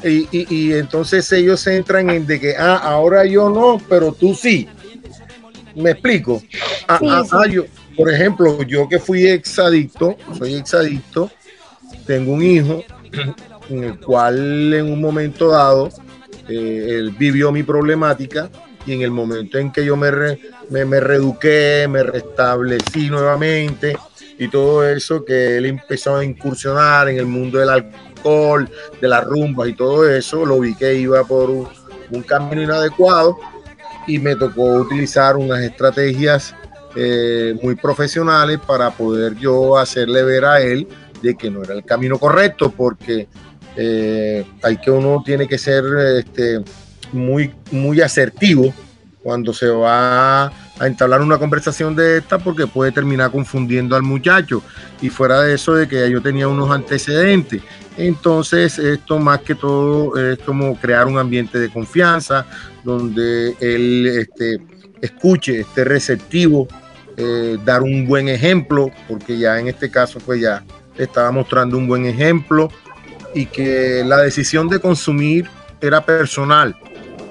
[0.06, 4.70] y, y, entonces ellos entran en de que, ah, ahora yo no, pero tú sí.
[5.76, 6.42] ¿Me explico?
[6.88, 7.66] Ah, ah, ah, yo,
[7.98, 11.30] por ejemplo, yo que fui exadicto, soy exadicto,
[12.06, 12.86] tengo un hijo
[13.70, 15.90] en el cual en un momento dado
[16.48, 18.50] eh, él vivió mi problemática
[18.86, 20.12] y en el momento en que yo me,
[20.70, 23.96] me, me reeduqué, me restablecí nuevamente
[24.40, 28.68] y todo eso, que él empezó a incursionar en el mundo del alcohol,
[29.00, 31.68] de las rumbas y todo eso, lo vi que iba por un,
[32.10, 33.38] un camino inadecuado
[34.08, 36.56] y me tocó utilizar unas estrategias
[36.96, 40.88] eh, muy profesionales para poder yo hacerle ver a él
[41.22, 43.28] de que no era el camino correcto, porque
[43.76, 45.84] eh, hay que uno tiene que ser
[46.18, 46.62] este,
[47.14, 48.74] muy, muy asertivo
[49.24, 54.64] cuando se va a entablar una conversación de esta porque puede terminar confundiendo al muchacho
[55.00, 57.62] y fuera de eso de que yo tenía unos antecedentes.
[57.98, 62.48] Entonces esto más que todo es como crear un ambiente de confianza
[62.84, 64.60] donde él este,
[65.02, 66.68] escuche, esté receptivo,
[67.16, 70.64] eh, dar un buen ejemplo, porque ya en este caso pues ya
[70.98, 72.70] estaba mostrando un buen ejemplo
[73.34, 76.76] y que la decisión de consumir era personal,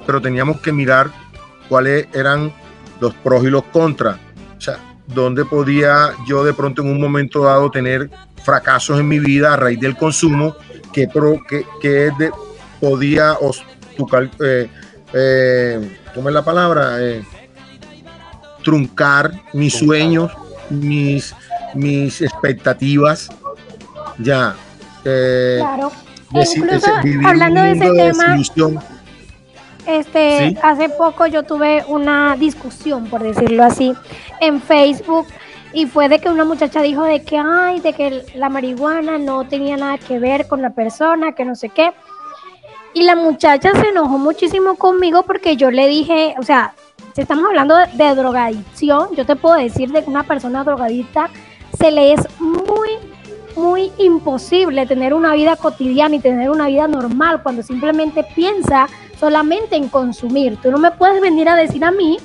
[0.06, 1.10] pero teníamos que mirar
[1.68, 2.52] cuáles eran
[3.00, 4.18] los pros y los contras.
[4.56, 8.10] O sea, dónde podía yo de pronto en un momento dado tener
[8.44, 10.56] fracasos en mi vida a raíz del consumo,
[10.92, 12.30] que, pro, que, que de,
[12.80, 13.62] podía, os,
[13.96, 14.08] tu,
[14.40, 14.68] eh,
[15.12, 16.96] eh, ¿cómo es la palabra?
[17.00, 17.22] Eh,
[18.64, 19.86] truncar mis truncar.
[19.86, 20.32] sueños,
[20.70, 21.34] mis,
[21.74, 23.28] mis expectativas.
[24.18, 24.56] Ya.
[25.04, 25.90] Eh, claro.
[26.32, 26.92] Incluso,
[27.24, 28.38] hablando de ese tema,
[29.86, 30.58] este, ¿Sí?
[30.62, 33.92] hace poco yo tuve una discusión, por decirlo así,
[34.40, 35.26] en Facebook
[35.72, 39.44] y fue de que una muchacha dijo de que ay, de que la marihuana no
[39.44, 41.92] tenía nada que ver con la persona, que no sé qué.
[42.92, 46.74] Y la muchacha se enojó muchísimo conmigo porque yo le dije, o sea,
[47.14, 51.30] si estamos hablando de, de drogadicción, yo te puedo decir de que una persona drogadicta
[51.78, 52.90] se le es muy
[53.60, 58.88] muy imposible tener una vida cotidiana y tener una vida normal cuando simplemente piensa
[59.18, 60.56] solamente en consumir.
[60.62, 62.16] Tú no me puedes venir a decir a mí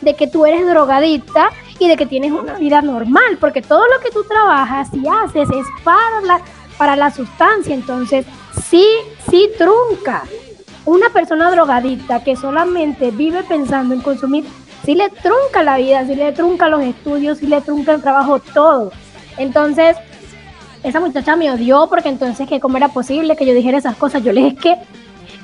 [0.00, 4.00] de que tú eres drogadicta y de que tienes una vida normal, porque todo lo
[4.02, 6.40] que tú trabajas y haces es para la,
[6.78, 7.74] para la sustancia.
[7.74, 8.24] Entonces,
[8.64, 8.86] sí,
[9.30, 10.24] sí trunca.
[10.86, 14.46] Una persona drogadicta que solamente vive pensando en consumir,
[14.84, 18.40] sí le trunca la vida, sí le trunca los estudios, sí le trunca el trabajo,
[18.40, 18.92] todo.
[19.36, 19.96] Entonces,
[20.82, 24.22] esa muchacha me odió porque entonces que cómo era posible que yo dijera esas cosas.
[24.22, 24.76] Yo le dije que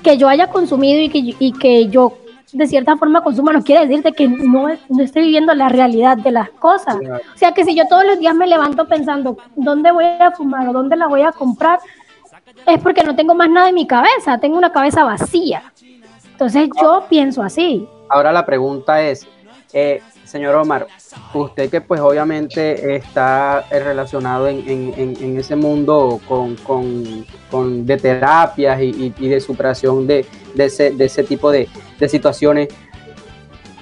[0.07, 2.19] que yo haya consumido y que, y que yo
[2.53, 6.31] de cierta forma consuma no quiere decirte que no, no estoy viviendo la realidad de
[6.31, 6.97] las cosas.
[6.97, 7.21] Claro.
[7.35, 10.69] O sea que si yo todos los días me levanto pensando dónde voy a fumar
[10.69, 11.81] o dónde la voy a comprar,
[12.67, 15.73] es porque no tengo más nada en mi cabeza, tengo una cabeza vacía.
[16.31, 17.89] Entonces yo pienso así.
[18.09, 19.27] Ahora la pregunta es,
[19.73, 20.87] eh, señor Omar,
[21.35, 27.97] usted que pues obviamente está relacionado en, en, en ese mundo con, con, con de
[27.97, 31.69] terapias y, y, de superación de, de, ese, de ese tipo de,
[31.99, 32.69] de, situaciones,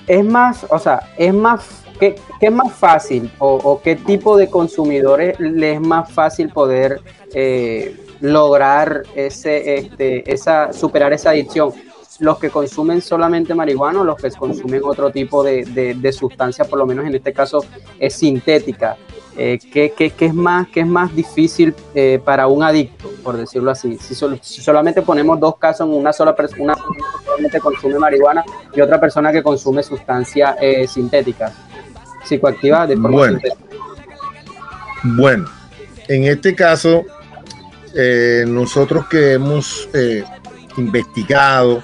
[0.06, 4.48] es más, o sea, es más, ¿qué, qué más fácil o, o, qué tipo de
[4.48, 7.00] consumidores le es más fácil poder
[7.34, 11.72] eh, lograr ese, este, esa, superar esa adicción?
[12.20, 16.64] Los que consumen solamente marihuana o los que consumen otro tipo de, de, de sustancia,
[16.64, 17.64] por lo menos en este caso
[17.98, 18.96] es sintética.
[19.36, 23.36] Eh, ¿qué, qué, qué, es más, ¿Qué es más difícil eh, para un adicto, por
[23.36, 23.98] decirlo así?
[23.98, 27.60] Si, sol, si, solamente ponemos dos casos en una sola persona, una persona que solamente
[27.60, 31.52] consume marihuana y otra persona que consume sustancias eh, sintéticas,
[32.24, 33.66] psicoactivas de forma bueno, sintética.
[35.02, 35.46] Bueno,
[36.06, 37.02] en este caso,
[37.92, 39.88] eh, nosotros que hemos
[40.76, 41.82] investigado,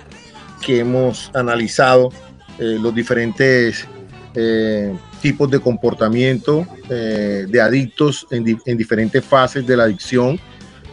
[0.61, 2.11] que hemos analizado
[2.59, 3.87] eh, los diferentes
[4.35, 10.39] eh, tipos de comportamiento eh, de adictos en, di en, diferentes fases de la adicción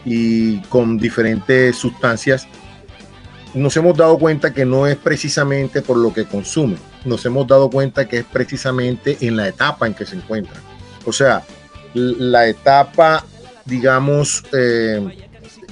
[0.04, 2.48] y con diferentes sustancias,
[3.54, 7.70] nos hemos dado cuenta que no es precisamente por lo que consumen, nos hemos dado
[7.70, 10.62] cuenta que es precisamente en la etapa en que se encuentran.
[11.04, 11.42] O sea,
[11.94, 13.24] la etapa,
[13.64, 14.42] digamos,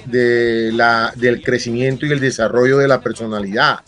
[0.06, 3.80] de la, del crecimiento y el desarrollo de la personalidad.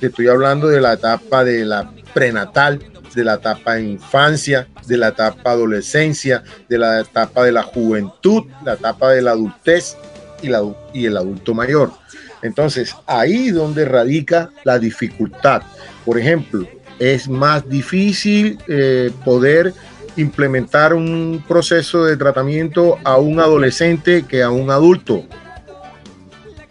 [0.00, 2.80] Te estoy hablando de la etapa de la prenatal,
[3.14, 8.44] de la etapa de infancia, de la etapa adolescencia, de la etapa de la juventud,
[8.64, 9.96] la etapa de la adultez
[10.42, 11.92] y, la, y el adulto mayor.
[12.42, 15.62] Entonces, ahí donde radica la dificultad.
[16.04, 19.72] Por ejemplo, es más difícil eh, poder
[20.16, 25.24] implementar un proceso de tratamiento a un adolescente que a un adulto.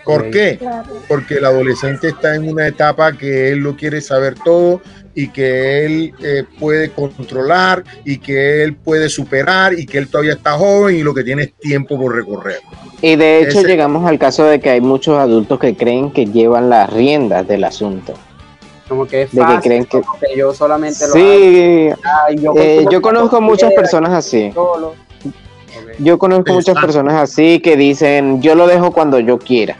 [0.05, 0.59] ¿Por qué?
[1.07, 4.81] Porque el adolescente está en una etapa que él lo quiere saber todo
[5.15, 10.33] y que él eh, puede controlar y que él puede superar y que él todavía
[10.33, 12.59] está joven y lo que tiene es tiempo por recorrer.
[13.01, 16.69] Y de hecho llegamos al caso de que hay muchos adultos que creen que llevan
[16.69, 18.13] las riendas del asunto.
[18.87, 20.01] Como que es fácil, que creen que...
[20.37, 21.89] yo solamente lo Sí,
[22.35, 24.53] yo, eh, yo conozco muchas personas así.
[25.97, 29.77] Yo conozco muchas personas así que dicen, yo lo dejo cuando yo quiera.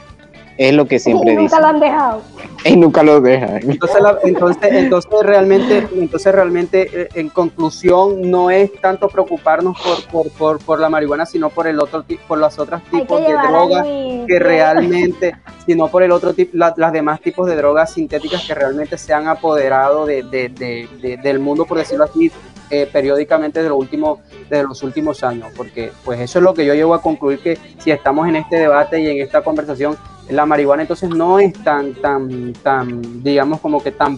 [0.58, 1.44] Es lo que siempre dicen.
[1.44, 2.22] Nunca lo han dejado.
[2.66, 3.60] Y nunca lo dejan.
[3.62, 9.78] Entonces, entonces, entonces realmente, entonces realmente, eh, en conclusión, no es tanto preocuparnos
[10.12, 13.86] por, por, por, la marihuana, sino por el otro por los otros tipos de drogas
[14.28, 18.98] que realmente, sino por el otro tipo, las demás tipos de drogas sintéticas que realmente
[18.98, 22.32] se han apoderado de, de, de, del mundo, por decirlo así,
[22.70, 26.66] eh, periódicamente de, los últimos, de los últimos años, porque pues eso es lo que
[26.66, 29.98] yo llevo a concluir que si estamos en este debate y en esta conversación,
[30.30, 34.18] la marihuana entonces no es tan, tan, tan, digamos como que tan,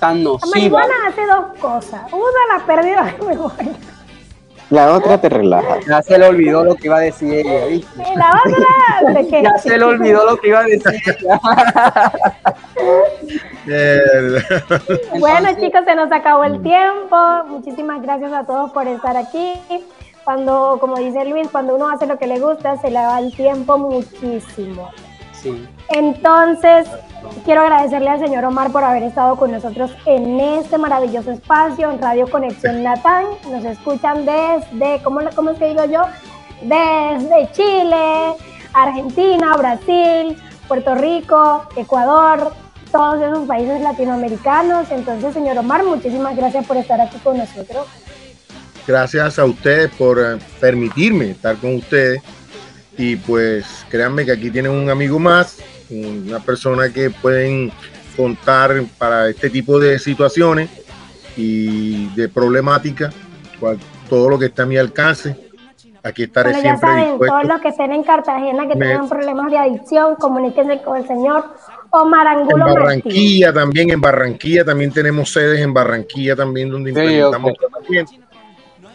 [0.00, 0.40] tan nociva.
[0.40, 2.02] La marihuana hace dos cosas.
[2.12, 3.72] Una, la pérdida de memoria.
[4.70, 5.78] La otra te relaja.
[5.86, 8.02] Ya se le olvidó lo que iba a decir ella, ¿viste?
[8.16, 9.42] La otra, ¿de qué?
[9.42, 10.92] Ya se le olvidó lo que iba a decir
[15.18, 17.16] bueno, chicos, se nos acabó el tiempo.
[17.48, 19.54] Muchísimas gracias a todos por estar aquí.
[20.24, 23.34] Cuando, como dice Luis, cuando uno hace lo que le gusta, se le va el
[23.34, 24.90] tiempo muchísimo.
[25.90, 26.88] Entonces,
[27.44, 32.00] quiero agradecerle al señor Omar por haber estado con nosotros en este maravilloso espacio en
[32.00, 33.26] Radio Conexión Natán.
[33.50, 36.02] Nos escuchan desde, ¿cómo, cómo es que digo yo?
[36.62, 38.34] Desde Chile,
[38.72, 40.36] Argentina, Brasil,
[40.68, 42.52] Puerto Rico, Ecuador,
[42.90, 44.90] todos esos países latinoamericanos.
[44.90, 47.86] Entonces, señor Omar, muchísimas gracias por estar aquí con nosotros.
[48.86, 52.22] Gracias a ustedes por eh, permitirme estar con ustedes
[52.96, 55.58] y pues créanme que aquí tienen un amigo más,
[55.90, 57.72] una persona que pueden
[58.16, 60.70] contar para este tipo de situaciones
[61.36, 63.10] y de problemática,
[64.08, 65.36] todo lo que está a mi alcance.
[66.02, 69.50] Aquí estaré bueno, siempre ya saben, Todos los que estén en Cartagena que tengan problemas
[69.50, 71.46] de adicción, comuníquense con el señor
[71.88, 77.52] Omar Angulo En Barranquilla también, en Barranquilla también tenemos sedes en Barranquilla también donde implementamos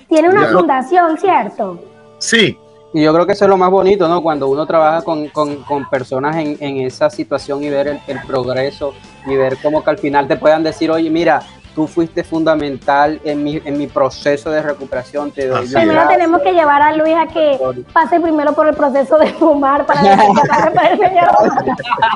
[0.08, 1.84] Tiene una fundación, ¿cierto?
[2.20, 2.56] Sí,
[2.94, 4.22] y yo creo que eso es lo más bonito, ¿no?
[4.22, 8.20] Cuando uno trabaja con, con, con personas en, en, esa situación y ver el, el,
[8.26, 8.94] progreso
[9.28, 11.42] y ver cómo que al final te puedan decir, oye, mira,
[11.76, 15.32] tú fuiste fundamental en mi, en mi proceso de recuperación.
[15.32, 17.58] Te doy primero tenemos que llevar a Luis a que
[17.94, 20.02] pase primero por el proceso de fumar para,
[20.74, 21.30] para, el señor.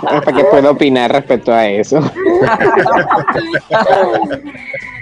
[0.01, 1.99] para que pueda opinar respecto a eso.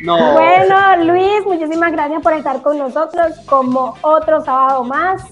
[0.03, 0.33] no.
[0.33, 5.23] Bueno, Luis, muchísimas gracias por estar con nosotros como otro sábado más.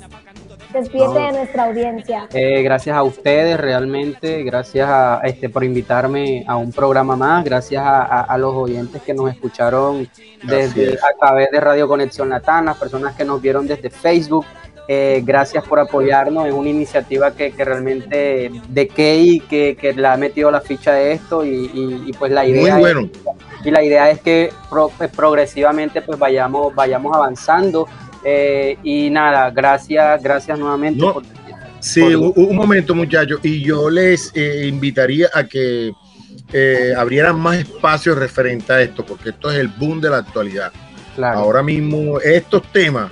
[0.74, 2.28] Despídete de nuestra audiencia.
[2.32, 7.84] Eh, gracias a ustedes, realmente, gracias a, este, por invitarme a un programa más, gracias
[7.86, 10.08] a, los oyentes que nos escucharon
[10.44, 14.46] desde a través de Radio Conexión Latán, las personas que nos vieron desde Facebook.
[14.92, 20.08] Eh, gracias por apoyarnos, es una iniciativa que, que realmente de Key que, que le
[20.08, 23.10] ha metido la ficha de esto y, pues la idea Muy bueno.
[23.64, 24.52] y la idea es que
[24.98, 27.88] pues, progresivamente pues vayamos, vayamos avanzando
[28.24, 31.06] eh, y nada, gracias, gracias nuevamente.
[31.80, 35.92] sí, un, momento muchachos, y yo les eh, invitaría a que
[36.52, 40.72] eh, abrieran más espacios referente a esto, porque esto es el boom de la actualidad.
[41.22, 43.12] Ahora mismo estos temas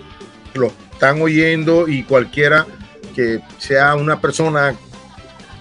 [0.53, 2.65] los están oyendo y cualquiera
[3.13, 4.73] que sea una persona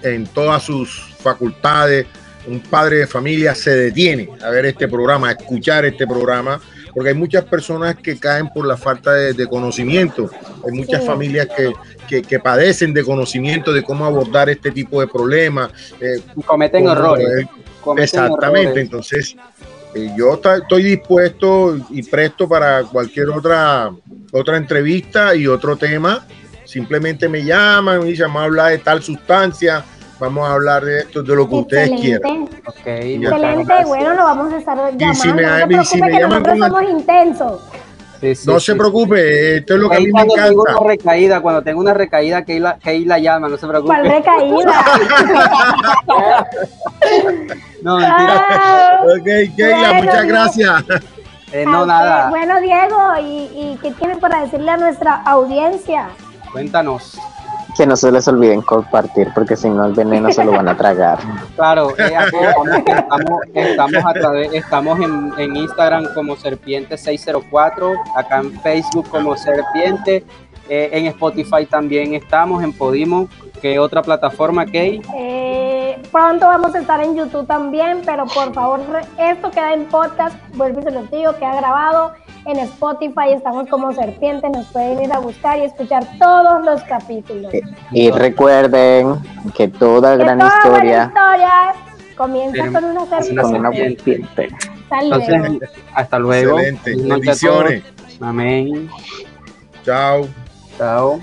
[0.02, 2.06] en todas sus facultades,
[2.46, 6.60] un padre de familia, se detiene a ver este programa, a escuchar este programa
[6.96, 10.30] porque hay muchas personas que caen por la falta de, conocimiento,
[10.66, 11.46] hay muchas familias
[12.08, 15.70] que, que, padecen de conocimiento de cómo abordar este tipo de problemas.
[16.00, 17.46] Eh, cometen errores.
[17.98, 19.36] exactamente, entonces
[19.94, 23.90] eh, yo estoy dispuesto y presto para cualquier otra,
[24.32, 26.26] otra entrevista y otro tema.
[26.64, 29.84] Simplemente me llaman y dicen, vamos a hablar de tal sustancia,
[30.18, 32.48] vamos a hablar de esto, de lo que ustedes quieran.
[32.66, 35.14] Excelente, bueno, lo vamos a estar llamando.
[35.14, 37.60] si me, no se preocupe si me que nosotros somos intensos.
[38.20, 40.48] Sí, sí, no se preope, esto es lo que a mí me encanta.
[40.48, 43.94] Tengo una recaída, cuando tengo una recaída, que la, que la llama, no se preocupe.
[43.94, 44.84] ¿Cuál recaída?
[47.82, 48.46] no, mentira.
[48.48, 50.84] Ah, ok, Keila, bueno, muchas gracias.
[51.52, 52.30] Eh, no, nada.
[52.30, 56.08] Bueno, Diego, ¿y, ¿y qué tienen para decirle a nuestra audiencia?
[56.50, 57.18] Cuéntanos
[57.76, 60.76] que no se les olviden compartir porque si no el veneno se lo van a
[60.76, 61.18] tragar.
[61.56, 69.08] Claro, eh, estamos, estamos, a través, estamos en, en, Instagram como Serpiente604, acá en Facebook
[69.08, 70.24] como Serpiente,
[70.68, 73.28] eh, en Spotify también estamos, en Podimo,
[73.62, 75.00] ¿qué otra plataforma, Kay?
[75.16, 78.80] Eh, pronto vamos a estar en YouTube también, pero por favor,
[79.18, 82.12] esto queda en podcast, vuelvo y se los digo, queda grabado
[82.46, 87.52] en Spotify, estamos como Serpiente, nos pueden ir a buscar y escuchar todos los capítulos.
[87.90, 89.16] Y, recuerden
[89.56, 91.12] que toda gran historia,
[92.16, 94.48] comienza con una serpiente.
[95.94, 96.58] Hasta luego.
[96.58, 96.96] Excelente.
[96.96, 97.82] Bendiciones.
[98.20, 98.88] Amén.
[99.84, 100.26] Chao.
[100.78, 101.20] Chao.